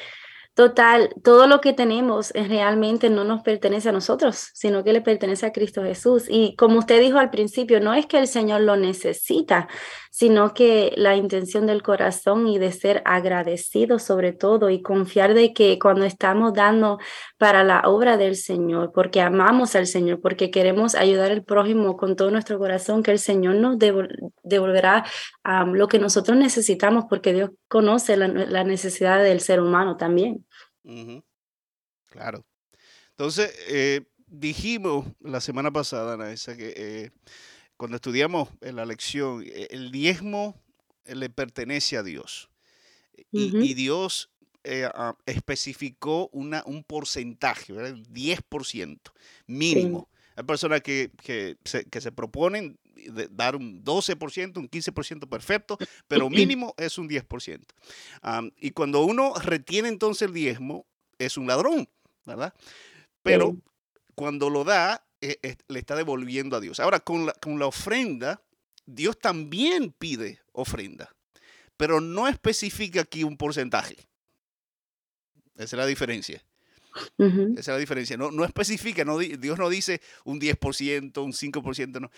Total, 0.58 1.14
todo 1.24 1.46
lo 1.46 1.62
que 1.62 1.72
tenemos 1.72 2.32
realmente 2.32 3.12
no 3.12 3.24
nos 3.24 3.44
pertenece 3.44 3.90
a 3.90 3.92
nosotros, 3.92 4.50
sino 4.56 4.84
que 4.84 4.92
le 4.92 5.02
pertenece 5.02 5.46
a 5.46 5.52
Cristo 5.52 5.84
Jesús. 5.84 6.26
Y 6.28 6.56
como 6.56 6.80
usted 6.80 7.00
dijo 7.00 7.20
al 7.20 7.30
principio, 7.30 7.80
no 7.80 7.94
es 7.94 8.08
que 8.08 8.18
el 8.18 8.28
Señor 8.28 8.62
lo 8.62 8.76
necesita, 8.76 9.68
sino 10.18 10.56
que 10.56 10.94
la 10.98 11.16
intención 11.16 11.68
del 11.68 11.84
corazón 11.84 12.48
y 12.48 12.58
de 12.58 12.72
ser 12.72 13.04
agradecido 13.06 14.00
sobre 14.00 14.34
todo 14.34 14.72
y 14.72 14.82
confiar 14.82 15.36
de 15.36 15.54
que 15.54 15.78
cuando 15.78 16.06
estamos 16.06 16.56
dando 16.56 16.98
para 17.38 17.64
la 17.64 17.82
obra 17.82 18.18
del 18.18 18.36
Señor, 18.36 18.92
porque 18.96 19.22
amamos 19.22 19.76
al 19.76 19.86
Señor, 19.86 20.20
porque 20.20 20.50
queremos 20.50 20.96
ayudar 20.96 21.32
al 21.32 21.44
prójimo 21.44 21.98
con 21.98 22.16
todo 22.16 22.32
nuestro 22.32 22.58
corazón, 22.58 23.04
que 23.04 23.12
el 23.12 23.20
Señor 23.20 23.58
nos 23.58 23.78
devolverá 24.42 25.06
lo 25.68 25.88
que 25.88 26.00
nosotros 26.00 26.36
necesitamos, 26.36 27.06
porque 27.08 27.32
Dios 27.32 27.52
conoce 27.68 28.18
la 28.18 28.64
necesidad 28.64 29.22
del 29.22 29.40
ser 29.40 29.62
humano 29.62 29.98
también. 29.98 30.44
Claro. 32.10 32.44
Entonces, 33.12 33.56
eh, 33.70 34.02
dijimos 34.26 35.06
la 35.20 35.42
semana 35.42 35.70
pasada, 35.70 36.16
Ana, 36.16 36.34
que 36.34 36.74
eh, 36.76 37.12
cuando 37.78 37.96
estudiamos 37.96 38.50
en 38.62 38.76
la 38.76 38.86
lección, 38.86 39.44
eh, 39.46 39.68
el 39.72 39.92
diezmo 39.92 40.60
le 41.06 41.30
pertenece 41.30 41.98
a 41.98 42.04
Dios. 42.04 42.50
Y, 43.32 43.74
Dios 43.74 44.30
especificó 45.26 46.30
una, 46.34 46.62
un 46.66 46.84
porcentaje, 46.84 47.74
¿verdad? 47.74 47.96
10% 48.12 49.00
mínimo. 49.48 50.10
Hay 50.36 50.44
personas 50.44 50.82
que, 50.82 51.12
se, 51.64 51.86
que 51.86 52.02
se 52.02 52.12
proponen 52.12 52.78
dar 53.32 53.56
un 53.56 53.84
12%, 53.84 54.58
un 54.58 54.70
15% 54.70 55.30
perfecto, 55.30 55.78
pero 56.08 56.30
mínimo 56.30 56.74
es 56.78 56.98
un 56.98 57.10
10%. 57.10 57.66
y 58.60 58.72
cuando 58.72 59.04
uno 59.04 59.34
retiene 59.36 59.90
entonces 59.90 60.28
el 60.28 60.34
diezmo, 60.34 60.86
es 61.18 61.38
un 61.38 61.48
ladrón, 61.48 61.90
¿verdad? 62.26 62.54
Pero 63.24 63.58
cuando 64.16 64.50
lo 64.50 64.64
da, 64.64 65.07
eh, 65.22 65.40
eh, 65.42 65.56
le 65.68 65.80
está 65.80 65.96
devolviendo 65.96 66.56
a 66.56 66.60
Dios. 66.60 66.80
Ahora, 66.80 67.00
con 67.00 67.26
la, 67.26 67.34
con 67.34 67.58
la 67.60 67.66
ofrenda, 67.68 68.42
Dios 68.86 69.20
también 69.20 69.92
pide 69.92 70.40
ofrenda, 70.52 71.14
pero 71.76 72.02
no 72.02 72.28
especifica 72.28 73.02
aquí 73.02 73.24
un 73.24 73.38
porcentaje. 73.38 73.96
Esa 75.56 75.64
es 75.64 75.74
la 75.74 75.86
diferencia. 75.86 76.44
Esa 77.18 77.60
es 77.60 77.68
la 77.68 77.78
diferencia. 77.78 78.18
No, 78.18 78.32
no 78.32 78.44
especifica, 78.46 79.06
no, 79.06 79.18
Dios 79.20 79.58
no 79.60 79.70
dice 79.70 80.02
un 80.24 80.40
10%, 80.40 81.24
un 81.24 81.34
5%, 81.34 82.00
no. 82.02 82.12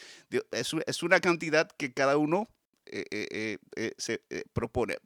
es, 0.51 0.75
es, 0.85 1.03
una 1.03 1.19
cantidad 1.19 1.69
que 1.77 1.93
cada 1.93 2.17
uno 2.17 2.49
eh, 2.85 3.57
eh, 3.75 3.93
se 3.97 4.21
propone. 4.53 4.97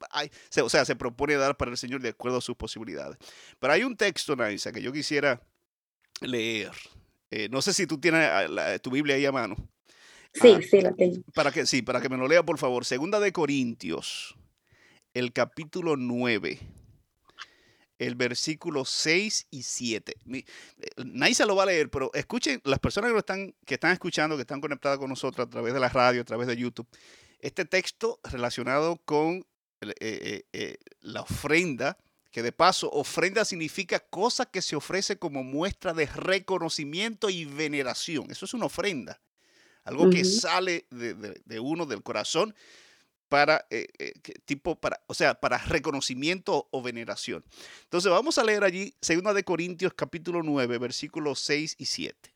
o 0.62 0.68
sea, 0.68 0.84
se 0.84 0.96
propone 0.96 1.34
dar 1.34 1.56
para 1.56 1.70
el 1.70 1.76
Señor 1.76 2.02
de 2.02 2.10
acuerdo 2.10 2.38
a 2.38 2.40
sus 2.40 2.56
posibilidades. 2.56 3.18
Pero 3.58 3.72
hay 3.72 3.84
un 3.84 3.96
texto, 3.96 4.36
Naisa, 4.36 4.72
que 4.72 4.82
yo 4.82 4.92
quisiera 4.92 5.40
leer. 6.20 6.72
Eh, 7.36 7.48
no 7.50 7.60
sé 7.60 7.74
si 7.74 7.84
tú 7.84 7.98
tienes 7.98 8.28
ah, 8.30 8.78
tu 8.78 8.92
Biblia 8.92 9.16
ahí 9.16 9.26
a 9.26 9.32
mano. 9.32 9.56
Sí, 10.32 10.54
ah, 10.56 10.60
sí, 10.62 10.80
la 10.80 10.92
tengo. 10.92 11.20
Para 11.34 11.50
que, 11.50 11.66
sí, 11.66 11.82
para 11.82 12.00
que 12.00 12.08
me 12.08 12.16
lo 12.16 12.28
lea, 12.28 12.44
por 12.44 12.58
favor. 12.58 12.84
Segunda 12.84 13.18
de 13.18 13.32
Corintios, 13.32 14.36
el 15.14 15.32
capítulo 15.32 15.96
9 15.96 16.60
el 17.98 18.14
versículo 18.14 18.84
6 18.84 19.48
y 19.50 19.62
7. 19.62 20.14
Nadie 21.04 21.34
se 21.34 21.46
lo 21.46 21.56
va 21.56 21.64
a 21.64 21.66
leer, 21.66 21.90
pero 21.90 22.10
escuchen, 22.14 22.60
las 22.64 22.78
personas 22.78 23.10
que, 23.10 23.14
lo 23.14 23.18
están, 23.20 23.54
que 23.64 23.74
están 23.74 23.92
escuchando, 23.92 24.36
que 24.36 24.42
están 24.42 24.60
conectadas 24.60 24.98
con 24.98 25.08
nosotros 25.08 25.46
a 25.46 25.50
través 25.50 25.74
de 25.74 25.80
la 25.80 25.88
radio, 25.88 26.20
a 26.20 26.24
través 26.24 26.46
de 26.46 26.56
YouTube, 26.56 26.88
este 27.40 27.64
texto 27.64 28.20
relacionado 28.24 29.00
con 29.04 29.46
eh, 29.80 29.94
eh, 30.00 30.42
eh, 30.52 30.76
la 31.00 31.22
ofrenda, 31.22 31.96
que 32.34 32.42
de 32.42 32.50
paso, 32.50 32.90
ofrenda 32.90 33.44
significa 33.44 34.00
cosa 34.00 34.44
que 34.44 34.60
se 34.60 34.74
ofrece 34.74 35.20
como 35.20 35.44
muestra 35.44 35.94
de 35.94 36.06
reconocimiento 36.06 37.30
y 37.30 37.44
veneración. 37.44 38.28
Eso 38.28 38.44
es 38.44 38.52
una 38.54 38.66
ofrenda, 38.66 39.20
algo 39.84 40.10
que 40.10 40.24
sale 40.24 40.84
de, 40.90 41.14
de 41.14 41.60
uno, 41.60 41.86
del 41.86 42.02
corazón, 42.02 42.52
para 43.28 43.68
eh, 43.70 43.86
eh, 44.00 44.14
tipo 44.46 44.74
para, 44.74 45.00
o 45.06 45.14
sea, 45.14 45.34
para 45.38 45.58
reconocimiento 45.58 46.66
o 46.72 46.82
veneración. 46.82 47.44
Entonces 47.84 48.10
vamos 48.10 48.36
a 48.38 48.42
leer 48.42 48.64
allí 48.64 48.96
2 49.00 49.32
de 49.32 49.44
Corintios 49.44 49.94
capítulo 49.94 50.42
9, 50.42 50.78
versículos 50.78 51.38
6 51.38 51.76
y 51.78 51.84
7. 51.84 52.34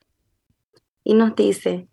Y 1.02 1.14
nos 1.14 1.34
dice, 1.34 1.88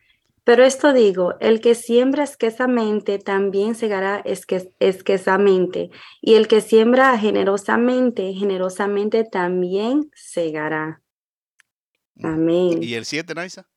pero 0.46 0.64
esto 0.64 0.94
digo, 0.94 1.34
el 1.42 1.60
que 1.60 1.76
siembra 1.76 2.24
esquesamente 2.24 3.20
también 3.20 3.76
segará 3.76 4.24
esquesamente, 4.80 5.90
y 6.22 6.36
el 6.36 6.48
que 6.48 6.62
siembra 6.62 7.18
generosamente, 7.18 8.32
generosamente 8.34 9.26
también 9.26 10.10
segará. 10.14 11.02
Amén. 12.24 12.82
¿Y 12.82 12.94
el 12.94 13.04
7, 13.04 13.34
Naisa? 13.34 13.68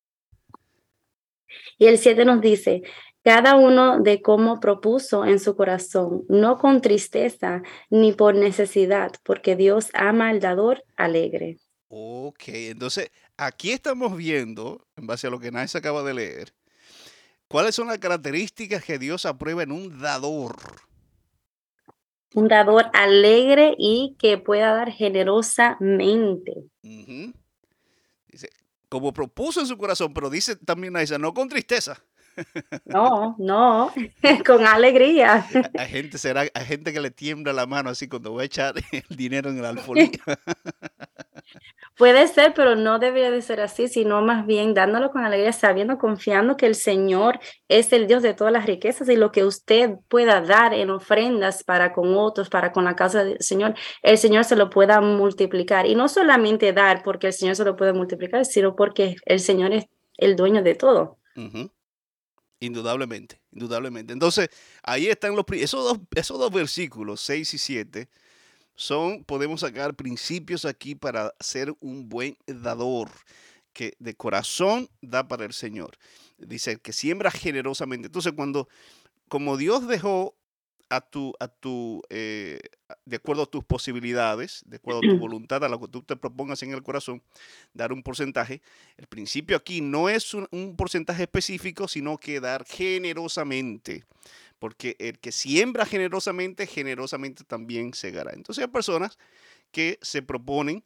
Y 1.77 1.87
el 1.87 1.97
7 1.97 2.23
nos 2.23 2.39
dice, 2.39 2.83
cada 3.23 3.55
uno 3.55 3.99
de 3.99 4.21
cómo 4.21 4.59
propuso 4.59 5.25
en 5.25 5.39
su 5.39 5.55
corazón, 5.55 6.23
no 6.29 6.57
con 6.57 6.81
tristeza 6.81 7.63
ni 7.89 8.13
por 8.13 8.35
necesidad, 8.35 9.11
porque 9.23 9.55
Dios 9.55 9.89
ama 9.93 10.29
al 10.29 10.39
dador 10.39 10.85
alegre. 10.95 11.57
Ok, 11.89 12.43
entonces 12.47 13.09
aquí 13.35 13.71
estamos 13.71 14.15
viendo, 14.15 14.87
en 14.95 15.07
base 15.07 15.27
a 15.27 15.29
lo 15.31 15.39
que 15.39 15.51
Nice 15.51 15.77
acaba 15.77 16.03
de 16.03 16.13
leer, 16.13 16.53
cuáles 17.49 17.75
son 17.75 17.87
las 17.87 17.97
características 17.97 18.85
que 18.85 18.97
Dios 18.97 19.25
aprueba 19.25 19.63
en 19.63 19.73
un 19.73 19.99
dador. 19.99 20.55
Un 22.33 22.47
dador 22.47 22.85
alegre 22.93 23.75
y 23.77 24.15
que 24.19 24.37
pueda 24.37 24.73
dar 24.73 24.91
generosamente. 24.91 26.53
Dice, 26.81 28.49
como 28.87 29.11
propuso 29.11 29.59
en 29.59 29.67
su 29.67 29.77
corazón, 29.77 30.13
pero 30.13 30.29
dice 30.29 30.55
también 30.55 30.93
Nice, 30.93 31.19
no 31.19 31.33
con 31.33 31.49
tristeza. 31.49 32.01
No, 32.85 33.35
no, 33.37 33.91
con 34.45 34.65
alegría. 34.65 35.45
Hay 35.77 35.87
gente, 35.89 36.17
será, 36.17 36.45
hay 36.53 36.65
gente 36.65 36.93
que 36.93 37.01
le 37.01 37.11
tiembla 37.11 37.51
la 37.51 37.65
mano 37.65 37.89
así 37.89 38.07
cuando 38.07 38.33
va 38.33 38.43
a 38.43 38.45
echar 38.45 38.75
el 38.93 39.17
dinero 39.17 39.49
en 39.49 39.57
el 39.57 39.65
alfolí. 39.65 40.09
Puede 41.99 42.29
ser, 42.29 42.53
pero 42.53 42.77
no 42.77 42.97
debería 42.97 43.29
de 43.29 43.41
ser 43.41 43.59
así, 43.59 43.89
sino 43.89 44.21
más 44.21 44.45
bien 44.45 44.73
dándolo 44.73 45.11
con 45.11 45.25
alegría, 45.25 45.51
sabiendo, 45.51 45.97
confiando 45.97 46.55
que 46.55 46.65
el 46.65 46.75
Señor 46.75 47.41
es 47.67 47.91
el 47.91 48.07
Dios 48.07 48.23
de 48.23 48.33
todas 48.33 48.53
las 48.53 48.65
riquezas 48.65 49.09
y 49.09 49.17
lo 49.17 49.33
que 49.33 49.43
usted 49.43 49.95
pueda 50.07 50.39
dar 50.39 50.73
en 50.73 50.91
ofrendas 50.91 51.65
para 51.65 51.91
con 51.91 52.15
otros, 52.15 52.47
para 52.49 52.71
con 52.71 52.85
la 52.85 52.95
casa 52.95 53.25
del 53.25 53.41
Señor, 53.41 53.75
el 54.01 54.17
Señor 54.17 54.45
se 54.45 54.55
lo 54.55 54.69
pueda 54.69 55.01
multiplicar. 55.01 55.87
Y 55.87 55.95
no 55.95 56.07
solamente 56.07 56.71
dar 56.71 57.03
porque 57.03 57.27
el 57.27 57.33
Señor 57.33 57.57
se 57.57 57.65
lo 57.65 57.75
puede 57.75 57.91
multiplicar, 57.91 58.45
sino 58.45 58.77
porque 58.77 59.17
el 59.25 59.41
Señor 59.41 59.73
es 59.73 59.83
el 60.15 60.37
dueño 60.37 60.63
de 60.63 60.75
todo. 60.75 61.17
Indudablemente, 62.61 63.41
indudablemente. 63.51 64.13
Entonces, 64.13 64.47
ahí 64.83 65.07
están 65.07 65.35
los 65.35 65.43
esos 65.51 65.83
dos, 65.83 65.99
esos 66.15 66.39
dos 66.39 66.51
versículos, 66.53 67.19
6 67.19 67.55
y 67.55 67.57
7 67.57 68.09
son, 68.79 69.25
podemos 69.25 69.59
sacar 69.59 69.93
principios 69.93 70.63
aquí 70.63 70.95
para 70.95 71.33
ser 71.41 71.75
un 71.81 72.07
buen 72.07 72.37
dador, 72.47 73.11
que 73.73 73.93
de 73.99 74.15
corazón 74.15 74.89
da 75.01 75.27
para 75.27 75.43
el 75.43 75.51
Señor. 75.51 75.97
Dice, 76.37 76.77
que 76.77 76.93
siembra 76.93 77.29
generosamente. 77.29 78.05
Entonces, 78.05 78.31
cuando, 78.31 78.69
como 79.27 79.57
Dios 79.57 79.85
dejó 79.85 80.33
a 80.89 81.01
tu, 81.01 81.33
a 81.41 81.49
tu, 81.49 82.01
eh, 82.09 82.61
de 83.03 83.17
acuerdo 83.17 83.43
a 83.43 83.47
tus 83.47 83.65
posibilidades, 83.65 84.63
de 84.65 84.77
acuerdo 84.77 84.99
a 84.99 85.09
tu 85.09 85.17
voluntad, 85.19 85.61
a 85.65 85.67
lo 85.67 85.81
que 85.81 85.89
tú 85.89 86.01
te 86.01 86.15
propongas 86.15 86.63
en 86.63 86.71
el 86.71 86.81
corazón, 86.81 87.21
dar 87.73 87.91
un 87.91 88.01
porcentaje. 88.01 88.61
El 88.95 89.07
principio 89.07 89.57
aquí 89.57 89.81
no 89.81 90.07
es 90.07 90.33
un, 90.33 90.47
un 90.51 90.77
porcentaje 90.77 91.23
específico, 91.23 91.89
sino 91.89 92.17
que 92.17 92.39
dar 92.39 92.63
generosamente 92.65 94.05
porque 94.59 94.95
el 94.99 95.19
que 95.19 95.31
siembra 95.31 95.85
generosamente, 95.85 96.67
generosamente 96.67 97.43
también 97.43 97.93
segará. 97.93 98.33
Entonces 98.33 98.63
hay 98.63 98.71
personas 98.71 99.17
que 99.71 99.97
se 100.01 100.21
proponen, 100.21 100.83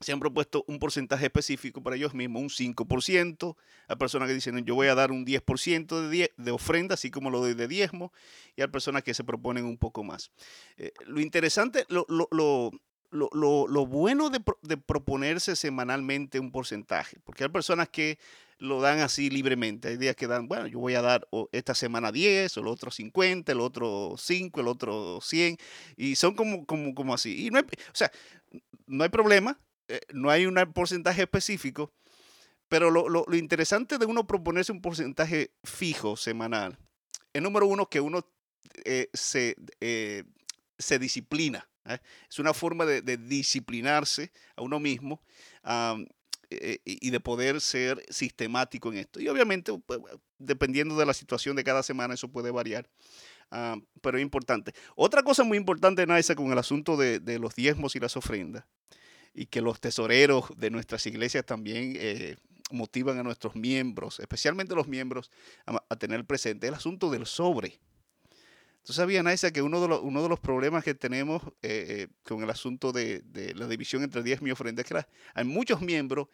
se 0.00 0.12
han 0.12 0.20
propuesto 0.20 0.64
un 0.66 0.78
porcentaje 0.78 1.26
específico 1.26 1.82
para 1.82 1.96
ellos 1.96 2.12
mismos, 2.14 2.42
un 2.42 2.74
5%. 2.74 3.56
Hay 3.88 3.96
personas 3.96 4.28
que 4.28 4.34
dicen, 4.34 4.64
yo 4.64 4.74
voy 4.74 4.88
a 4.88 4.94
dar 4.94 5.12
un 5.12 5.24
10% 5.24 6.08
de, 6.08 6.32
de 6.36 6.50
ofrenda, 6.50 6.94
así 6.94 7.10
como 7.10 7.30
lo 7.30 7.40
doy 7.40 7.54
de 7.54 7.68
diezmo. 7.68 8.12
Y 8.56 8.62
hay 8.62 8.68
personas 8.68 9.02
que 9.02 9.14
se 9.14 9.24
proponen 9.24 9.64
un 9.64 9.78
poco 9.78 10.02
más. 10.04 10.30
Eh, 10.76 10.92
lo 11.06 11.20
interesante, 11.20 11.86
lo, 11.88 12.04
bueno 13.86 14.30
de, 14.30 14.76
proponerse 14.76 15.54
semanalmente 15.54 16.40
un 16.40 16.50
porcentaje, 16.50 17.18
porque 17.24 17.44
hay 17.44 17.50
personas 17.50 17.88
que 17.88 18.18
lo 18.62 18.80
dan 18.80 19.00
así 19.00 19.28
libremente. 19.30 19.88
Hay 19.88 19.96
días 19.96 20.16
que 20.16 20.26
dan, 20.26 20.48
bueno, 20.48 20.66
yo 20.66 20.78
voy 20.78 20.94
a 20.94 21.02
dar 21.02 21.28
esta 21.52 21.74
semana 21.74 22.12
10, 22.12 22.56
o 22.56 22.60
el 22.60 22.66
otro 22.68 22.90
50, 22.90 23.52
el 23.52 23.60
otro 23.60 24.14
5, 24.16 24.60
el 24.60 24.68
otro 24.68 25.20
100, 25.20 25.56
y 25.96 26.14
son 26.16 26.34
como, 26.34 26.64
como, 26.64 26.94
como 26.94 27.14
así. 27.14 27.46
Y 27.46 27.50
no 27.50 27.58
hay, 27.58 27.64
o 27.64 27.94
sea, 27.94 28.10
no 28.86 29.04
hay 29.04 29.10
problema, 29.10 29.58
eh, 29.88 30.00
no 30.12 30.30
hay 30.30 30.46
un 30.46 30.54
porcentaje 30.72 31.22
específico, 31.22 31.92
pero 32.68 32.90
lo, 32.90 33.08
lo, 33.08 33.24
lo, 33.26 33.36
interesante 33.36 33.98
de 33.98 34.06
uno 34.06 34.26
proponerse 34.26 34.72
un 34.72 34.80
porcentaje 34.80 35.52
fijo 35.64 36.16
semanal 36.16 36.78
es, 37.32 37.42
número 37.42 37.66
uno, 37.66 37.88
que 37.88 38.00
uno 38.00 38.26
eh, 38.84 39.08
se, 39.12 39.56
eh, 39.80 40.24
se 40.78 40.98
disciplina. 40.98 41.68
Es 42.30 42.38
una 42.38 42.54
forma 42.54 42.86
de, 42.86 43.16
disciplinarse 43.16 44.30
a 44.54 44.62
uno 44.62 44.78
mismo. 44.78 45.20
Eh, 46.60 46.80
y 46.84 47.10
de 47.10 47.20
poder 47.20 47.60
ser 47.60 48.04
sistemático 48.08 48.92
en 48.92 48.98
esto. 48.98 49.20
Y 49.20 49.28
obviamente, 49.28 49.72
pues, 49.86 50.00
dependiendo 50.38 50.96
de 50.96 51.06
la 51.06 51.14
situación 51.14 51.56
de 51.56 51.64
cada 51.64 51.82
semana, 51.82 52.14
eso 52.14 52.28
puede 52.28 52.50
variar. 52.50 52.88
Uh, 53.50 53.82
pero 54.00 54.16
es 54.16 54.22
importante. 54.22 54.72
Otra 54.96 55.22
cosa 55.22 55.44
muy 55.44 55.58
importante, 55.58 56.06
Naisa, 56.06 56.34
con 56.34 56.50
el 56.50 56.58
asunto 56.58 56.96
de, 56.96 57.20
de, 57.20 57.38
los 57.38 57.54
diezmos 57.54 57.94
y 57.94 58.00
las 58.00 58.16
ofrendas, 58.16 58.64
y 59.34 59.46
que 59.46 59.60
los 59.60 59.78
tesoreros 59.78 60.46
de 60.56 60.70
nuestras 60.70 61.04
iglesias 61.06 61.44
también 61.44 61.94
eh, 61.96 62.36
motivan 62.70 63.18
a 63.18 63.22
nuestros 63.22 63.54
miembros, 63.54 64.20
especialmente 64.20 64.74
los 64.74 64.88
miembros, 64.88 65.30
a, 65.66 65.84
a 65.86 65.96
tener 65.96 66.24
presente 66.24 66.68
el 66.68 66.74
asunto 66.74 67.10
del 67.10 67.26
sobre. 67.26 67.78
¿Tú 68.84 68.92
sabías, 68.92 69.22
Naisa, 69.22 69.52
que 69.52 69.62
uno 69.62 69.80
de, 69.80 69.88
los, 69.88 70.00
uno 70.02 70.22
de 70.22 70.28
los 70.28 70.40
problemas 70.40 70.82
que 70.82 70.94
tenemos 70.94 71.42
eh, 71.62 71.86
eh, 71.88 72.08
con 72.24 72.42
el 72.42 72.50
asunto 72.50 72.90
de, 72.90 73.22
la 73.54 73.68
división 73.68 74.02
entre 74.02 74.22
diezmo 74.22 74.48
y 74.48 74.50
ofrenda 74.50 74.82
es 74.82 74.88
que 74.88 75.06
hay 75.34 75.44
muchos 75.44 75.80
miembros 75.80 76.28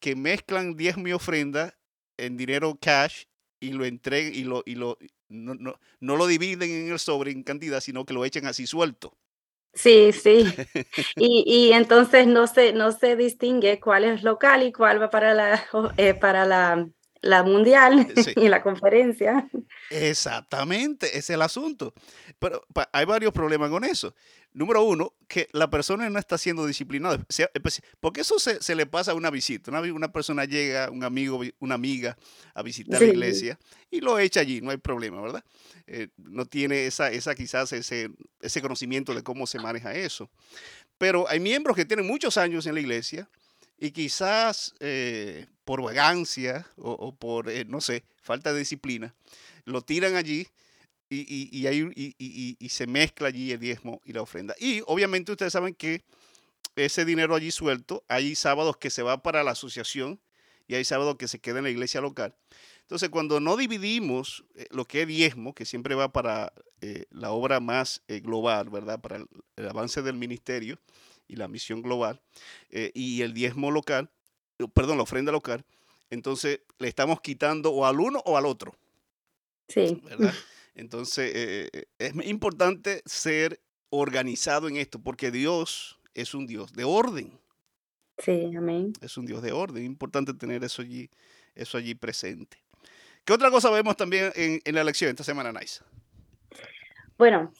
que 0.00 0.16
mezclan 0.16 0.74
diezmo 0.74 1.08
y 1.08 1.12
ofrenda 1.12 1.76
en 2.16 2.36
dinero 2.36 2.78
cash 2.80 3.24
y 3.60 3.72
lo 3.72 3.84
entregan 3.84 4.34
y 4.34 4.44
lo, 4.44 4.62
y 4.64 4.74
lo 4.74 4.96
no, 5.28 5.54
no, 5.54 5.78
no, 6.00 6.16
lo 6.16 6.26
dividen 6.26 6.70
en 6.70 6.92
el 6.92 6.98
sobre 6.98 7.30
en 7.30 7.42
cantidad, 7.42 7.80
sino 7.80 8.04
que 8.04 8.14
lo 8.14 8.24
echan 8.24 8.46
así 8.46 8.66
suelto. 8.66 9.16
Sí, 9.74 10.12
sí. 10.12 10.44
Y, 11.16 11.44
y 11.46 11.72
entonces 11.72 12.26
no 12.26 12.46
se, 12.46 12.72
no 12.72 12.92
se 12.92 13.16
distingue 13.16 13.80
cuál 13.80 14.04
es 14.04 14.22
local 14.22 14.62
y 14.62 14.72
cuál 14.72 15.00
va 15.00 15.10
para 15.10 15.32
la, 15.34 15.64
eh, 15.96 16.14
para 16.14 16.44
la 16.44 16.88
la 17.22 17.42
mundial 17.44 18.12
sí. 18.16 18.32
y 18.36 18.48
la 18.48 18.62
conferencia. 18.62 19.48
Exactamente, 19.90 21.06
ese 21.06 21.18
es 21.18 21.30
el 21.30 21.42
asunto. 21.42 21.94
Pero 22.38 22.64
hay 22.92 23.04
varios 23.04 23.32
problemas 23.32 23.70
con 23.70 23.84
eso. 23.84 24.14
Número 24.54 24.82
uno, 24.82 25.14
que 25.28 25.48
la 25.52 25.70
persona 25.70 26.10
no 26.10 26.18
está 26.18 26.36
siendo 26.36 26.66
disciplinada. 26.66 27.24
Porque 28.00 28.20
eso 28.20 28.38
se, 28.38 28.60
se 28.62 28.74
le 28.74 28.84
pasa 28.84 29.12
a 29.12 29.14
una 29.14 29.30
visita. 29.30 29.70
Una, 29.70 29.80
una, 29.80 30.12
persona 30.12 30.44
llega, 30.44 30.90
un 30.90 31.04
amigo, 31.04 31.40
una 31.60 31.74
amiga 31.74 32.18
a 32.52 32.62
visitar 32.62 32.98
sí. 32.98 33.06
la 33.06 33.12
iglesia 33.12 33.58
y 33.90 34.00
lo 34.00 34.18
echa 34.18 34.40
allí, 34.40 34.60
no 34.60 34.70
hay 34.70 34.76
problema, 34.76 35.22
¿verdad? 35.22 35.44
Eh, 35.86 36.08
no 36.18 36.44
tiene 36.44 36.86
esa, 36.86 37.10
esa 37.10 37.34
quizás 37.34 37.72
ese, 37.72 38.10
ese 38.40 38.60
conocimiento 38.60 39.14
de 39.14 39.22
cómo 39.22 39.46
se 39.46 39.58
maneja 39.58 39.94
eso. 39.94 40.30
Pero 40.98 41.28
hay 41.28 41.40
miembros 41.40 41.76
que 41.76 41.84
tienen 41.84 42.06
muchos 42.06 42.36
años 42.36 42.66
en 42.66 42.74
la 42.74 42.80
iglesia 42.80 43.30
y 43.82 43.90
quizás 43.90 44.76
eh, 44.78 45.46
por 45.64 45.82
vagancia 45.82 46.64
o, 46.76 47.16
por, 47.16 47.50
eh, 47.50 47.64
no 47.64 47.80
sé, 47.80 48.04
falta 48.22 48.52
de 48.52 48.60
disciplina, 48.60 49.12
lo 49.64 49.82
tiran 49.82 50.14
allí 50.14 50.46
y, 51.10 51.50
y, 51.50 52.56
y, 52.60 52.68
se 52.68 52.86
mezcla 52.86 53.26
allí 53.26 53.50
el 53.50 53.58
diezmo 53.58 54.00
y 54.04 54.12
la 54.12 54.22
ofrenda. 54.22 54.54
Y 54.60 54.82
obviamente 54.86 55.32
ustedes 55.32 55.52
saben 55.52 55.74
que 55.74 56.04
ese 56.76 57.04
dinero 57.04 57.34
allí 57.34 57.50
suelto, 57.50 58.04
hay 58.06 58.36
sábados 58.36 58.76
que 58.76 58.88
se 58.88 59.02
va 59.02 59.20
para 59.20 59.42
la 59.42 59.50
asociación 59.50 60.20
y 60.68 60.76
hay 60.76 60.84
sábados 60.84 61.16
que 61.16 61.26
se 61.26 61.40
queda 61.40 61.58
en 61.58 61.64
la 61.64 61.70
iglesia 61.70 62.00
local. 62.00 62.36
Entonces, 62.82 63.08
cuando 63.08 63.40
no 63.40 63.56
dividimos 63.56 64.44
eh, 64.54 64.66
lo 64.70 64.84
que 64.84 65.02
es 65.02 65.08
diezmo, 65.08 65.54
que 65.56 65.64
siempre 65.64 65.96
va 65.96 66.12
para 66.12 66.52
la 67.10 67.30
obra 67.32 67.58
más 67.58 68.02
global, 68.08 68.68
¿verdad? 68.70 69.00
Para 69.00 69.24
el 69.56 69.68
avance 69.68 70.02
del 70.02 70.16
ministerio, 70.16 70.80
y 71.28 71.36
la 71.36 71.48
misión 71.48 71.82
global 71.82 72.20
eh, 72.70 72.90
y 72.94 73.22
el 73.22 73.34
diezmo 73.34 73.70
local, 73.70 74.10
eh, 74.58 74.66
perdón, 74.72 74.96
la 74.96 75.04
ofrenda 75.04 75.32
local, 75.32 75.64
entonces 76.10 76.60
le 76.78 76.88
estamos 76.88 77.20
quitando 77.20 77.70
o 77.72 77.86
al 77.86 78.00
uno 78.00 78.22
o 78.24 78.36
al 78.36 78.46
otro. 78.46 78.76
Sí. 79.68 80.00
¿verdad? 80.04 80.34
Entonces 80.74 81.32
eh, 81.34 81.86
es 81.98 82.14
importante 82.26 83.02
ser 83.04 83.60
organizado 83.90 84.68
en 84.68 84.76
esto 84.76 84.98
porque 84.98 85.30
Dios 85.30 85.98
es 86.14 86.34
un 86.34 86.46
Dios 86.46 86.72
de 86.72 86.84
orden. 86.84 87.38
Sí, 88.18 88.50
amén. 88.56 88.92
Es 89.00 89.16
un 89.16 89.26
Dios 89.26 89.42
de 89.42 89.52
orden. 89.52 89.82
Es 89.82 89.86
importante 89.86 90.34
tener 90.34 90.64
eso 90.64 90.82
allí, 90.82 91.10
eso 91.54 91.78
allí 91.78 91.94
presente. 91.94 92.62
¿Qué 93.24 93.32
otra 93.32 93.50
cosa 93.50 93.70
vemos 93.70 93.96
también 93.96 94.32
en, 94.34 94.60
en 94.64 94.74
la 94.74 94.84
lección 94.84 95.10
esta 95.10 95.24
semana, 95.24 95.52
Nice? 95.52 95.80
Bueno, 97.18 97.52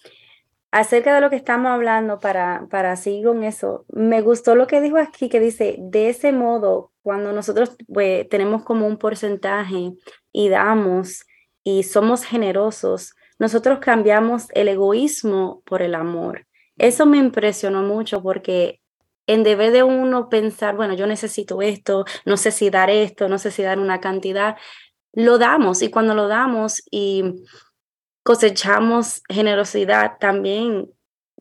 acerca 0.72 1.14
de 1.14 1.20
lo 1.20 1.30
que 1.30 1.36
estamos 1.36 1.70
hablando 1.70 2.18
para, 2.18 2.66
para 2.70 2.96
seguir 2.96 3.26
con 3.26 3.44
eso, 3.44 3.84
me 3.92 4.22
gustó 4.22 4.54
lo 4.54 4.66
que 4.66 4.80
dijo 4.80 4.96
aquí, 4.96 5.28
que 5.28 5.38
dice, 5.38 5.76
de 5.78 6.08
ese 6.08 6.32
modo, 6.32 6.92
cuando 7.02 7.32
nosotros 7.32 7.76
pues, 7.92 8.28
tenemos 8.30 8.64
como 8.64 8.86
un 8.86 8.96
porcentaje 8.96 9.92
y 10.32 10.48
damos 10.48 11.26
y 11.62 11.82
somos 11.82 12.24
generosos, 12.24 13.14
nosotros 13.38 13.80
cambiamos 13.80 14.46
el 14.54 14.68
egoísmo 14.68 15.62
por 15.66 15.82
el 15.82 15.94
amor. 15.94 16.46
Eso 16.78 17.04
me 17.04 17.18
impresionó 17.18 17.82
mucho 17.82 18.22
porque 18.22 18.80
en 19.26 19.42
deber 19.42 19.72
de 19.72 19.82
uno 19.82 20.30
pensar, 20.30 20.74
bueno, 20.74 20.94
yo 20.94 21.06
necesito 21.06 21.60
esto, 21.60 22.06
no 22.24 22.38
sé 22.38 22.50
si 22.50 22.70
dar 22.70 22.88
esto, 22.88 23.28
no 23.28 23.38
sé 23.38 23.50
si 23.50 23.62
dar 23.62 23.78
una 23.78 24.00
cantidad, 24.00 24.56
lo 25.12 25.36
damos 25.36 25.82
y 25.82 25.90
cuando 25.90 26.14
lo 26.14 26.28
damos 26.28 26.82
y 26.90 27.44
cosechamos 28.22 29.22
generosidad, 29.28 30.18
también 30.18 30.92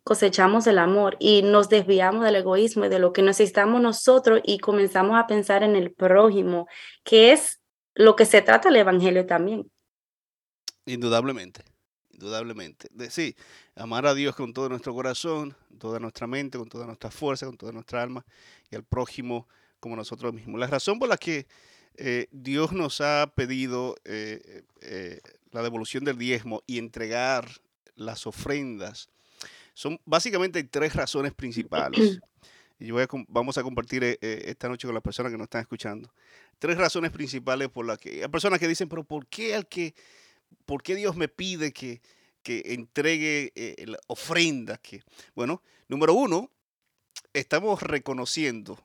cosechamos 0.03 0.65
el 0.67 0.79
amor 0.79 1.15
y 1.19 1.43
nos 1.43 1.69
desviamos 1.69 2.23
del 2.23 2.35
egoísmo 2.35 2.85
y 2.85 2.89
de 2.89 2.99
lo 2.99 3.13
que 3.13 3.21
necesitamos 3.21 3.81
nosotros 3.81 4.41
y 4.43 4.59
comenzamos 4.59 5.17
a 5.17 5.27
pensar 5.27 5.63
en 5.63 5.75
el 5.75 5.93
prójimo, 5.93 6.67
que 7.03 7.31
es 7.31 7.61
lo 7.93 8.15
que 8.15 8.25
se 8.25 8.41
trata 8.41 8.69
el 8.69 8.77
Evangelio 8.77 9.25
también. 9.25 9.71
Indudablemente, 10.85 11.63
indudablemente. 12.09 12.89
Sí, 13.09 13.35
amar 13.75 14.07
a 14.07 14.15
Dios 14.15 14.35
con 14.35 14.53
todo 14.53 14.69
nuestro 14.69 14.93
corazón, 14.93 15.55
toda 15.77 15.99
nuestra 15.99 16.25
mente, 16.25 16.57
con 16.57 16.67
toda 16.67 16.85
nuestra 16.87 17.11
fuerza, 17.11 17.45
con 17.45 17.57
toda 17.57 17.71
nuestra 17.71 18.01
alma 18.01 18.25
y 18.69 18.75
al 18.75 18.83
prójimo 18.83 19.47
como 19.79 19.95
nosotros 19.95 20.33
mismos. 20.33 20.59
La 20.59 20.67
razón 20.67 20.97
por 20.97 21.09
la 21.09 21.17
que 21.17 21.47
eh, 21.95 22.27
Dios 22.31 22.71
nos 22.71 23.01
ha 23.01 23.31
pedido 23.35 23.95
eh, 24.05 24.63
eh, 24.81 25.19
la 25.51 25.61
devolución 25.63 26.03
del 26.03 26.17
diezmo 26.17 26.63
y 26.65 26.77
entregar 26.77 27.47
las 27.95 28.25
ofrendas, 28.25 29.09
son 29.73 29.99
básicamente 30.05 30.59
hay 30.59 30.65
tres 30.65 30.95
razones 30.95 31.33
principales. 31.33 32.19
y 32.79 32.87
yo 32.87 32.95
voy 32.95 33.03
a, 33.03 33.07
vamos 33.27 33.57
a 33.57 33.63
compartir 33.63 34.03
eh, 34.03 34.17
eh, 34.21 34.43
esta 34.45 34.67
noche 34.67 34.87
con 34.87 34.93
las 34.93 35.03
personas 35.03 35.31
que 35.31 35.37
nos 35.37 35.45
están 35.45 35.61
escuchando. 35.61 36.13
Tres 36.59 36.77
razones 36.77 37.11
principales 37.11 37.69
por 37.69 37.85
las 37.85 37.97
que 37.97 38.23
hay 38.23 38.29
personas 38.29 38.59
que 38.59 38.67
dicen, 38.67 38.89
pero 38.89 39.03
¿por 39.03 39.27
qué 39.27 39.55
al 39.55 39.67
que, 39.67 39.93
por 40.65 40.83
qué 40.83 40.95
Dios 40.95 41.15
me 41.15 41.27
pide 41.27 41.71
que, 41.71 42.01
que 42.43 42.61
entregue 42.67 43.51
eh, 43.55 43.85
ofrendas? 44.07 44.79
Que, 44.79 45.03
bueno, 45.35 45.61
número 45.87 46.13
uno, 46.13 46.49
estamos 47.33 47.81
reconociendo 47.81 48.77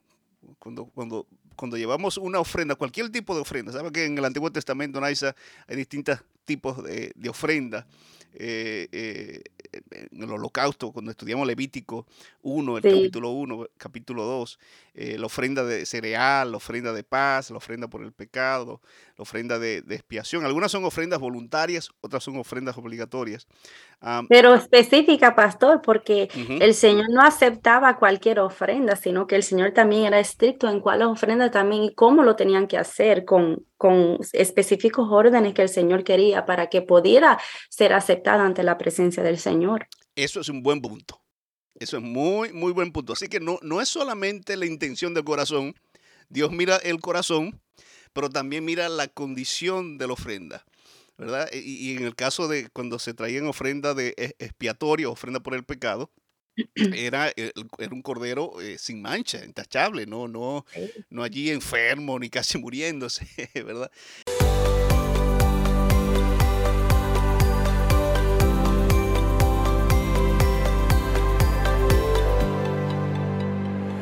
cuando, 0.58 0.86
cuando, 0.86 1.26
cuando 1.56 1.76
llevamos 1.76 2.16
una 2.18 2.38
ofrenda, 2.38 2.76
cualquier 2.76 3.10
tipo 3.10 3.34
de 3.34 3.40
ofrenda, 3.40 3.72
¿sabe 3.72 3.90
que 3.92 4.04
en 4.04 4.16
el 4.16 4.24
Antiguo 4.24 4.50
Testamento 4.50 5.02
hay 5.02 5.16
distintos 5.76 6.20
tipos 6.46 6.82
de, 6.82 7.12
de 7.14 7.28
ofrendas? 7.28 7.84
Eh, 8.34 8.88
eh, 8.92 9.42
en 10.12 10.22
el 10.22 10.30
holocausto, 10.30 10.92
cuando 10.92 11.10
estudiamos 11.10 11.46
Levítico 11.46 12.06
1, 12.42 12.78
el 12.78 12.82
capítulo 12.82 13.30
1, 13.30 13.66
capítulo 13.76 14.24
2, 14.24 14.58
eh, 14.94 15.18
la 15.18 15.26
ofrenda 15.26 15.64
de 15.64 15.84
cereal, 15.84 16.50
la 16.50 16.56
ofrenda 16.56 16.92
de 16.92 17.02
paz, 17.02 17.50
la 17.50 17.58
ofrenda 17.58 17.88
por 17.88 18.02
el 18.02 18.12
pecado, 18.12 18.80
la 19.16 19.22
ofrenda 19.22 19.58
de, 19.58 19.78
expiación. 19.90 20.44
Algunas 20.44 20.70
son 20.70 20.84
ofrendas 20.84 21.18
voluntarias, 21.18 21.90
otras 22.00 22.24
son 22.24 22.38
ofrendas 22.38 22.76
obligatorias. 22.78 23.46
Pero 24.28 24.54
específica, 24.54 25.34
pastor, 25.34 25.80
porque 25.82 26.28
el 26.60 26.74
Señor 26.74 27.06
no 27.10 27.22
aceptaba 27.22 27.96
cualquier 27.96 28.40
ofrenda, 28.40 28.94
sino 28.94 29.26
que 29.26 29.36
el 29.36 29.42
Señor 29.42 29.72
también 29.72 30.04
era 30.04 30.20
estricto 30.20 30.68
en 30.68 30.80
cuál 30.80 31.02
ofrenda 31.02 31.50
también 31.50 31.82
y 31.84 31.94
cómo 31.94 32.22
lo 32.22 32.36
tenían 32.36 32.66
que 32.66 32.76
hacer 32.76 33.24
con, 33.24 33.64
con 33.78 34.18
específicos 34.32 35.08
órdenes 35.10 35.54
que 35.54 35.62
el 35.62 35.70
Señor 35.70 36.04
quería 36.04 36.44
para 36.44 36.68
que 36.68 36.82
pudiera 36.82 37.38
ser 37.70 37.94
aceptada 38.16 38.44
ante 38.44 38.62
la 38.62 38.78
presencia 38.78 39.22
del 39.22 39.38
Señor. 39.38 39.88
Eso 40.14 40.40
es 40.40 40.48
un 40.48 40.62
buen 40.62 40.80
punto. 40.80 41.22
Eso 41.78 41.98
es 41.98 42.02
muy, 42.02 42.52
muy 42.52 42.72
buen 42.72 42.92
punto. 42.92 43.12
Así 43.12 43.28
que 43.28 43.40
no, 43.40 43.58
no 43.62 43.80
es 43.80 43.88
solamente 43.88 44.56
la 44.56 44.66
intención 44.66 45.12
del 45.12 45.24
corazón. 45.24 45.74
Dios 46.28 46.50
mira 46.50 46.76
el 46.76 47.00
corazón, 47.00 47.60
pero 48.12 48.30
también 48.30 48.64
mira 48.64 48.88
la 48.88 49.08
condición 49.08 49.98
de 49.98 50.06
la 50.06 50.14
ofrenda. 50.14 50.64
¿verdad? 51.18 51.48
Y, 51.52 51.58
y 51.58 51.96
en 51.96 52.04
el 52.04 52.14
caso 52.14 52.48
de 52.48 52.68
cuando 52.70 52.98
se 52.98 53.14
traían 53.14 53.46
ofrenda 53.46 53.94
de 53.94 54.14
expiatoria, 54.38 55.08
ofrenda 55.08 55.40
por 55.40 55.54
el 55.54 55.64
pecado, 55.64 56.10
era, 56.74 57.32
era 57.36 57.92
un 57.92 58.02
cordero 58.02 58.60
eh, 58.60 58.78
sin 58.78 59.02
mancha, 59.02 59.44
intachable, 59.44 60.06
no, 60.06 60.28
no, 60.28 60.64
no 61.10 61.22
allí 61.22 61.50
enfermo 61.50 62.18
ni 62.18 62.30
casi 62.30 62.58
muriéndose, 62.58 63.26
¿verdad? 63.54 63.90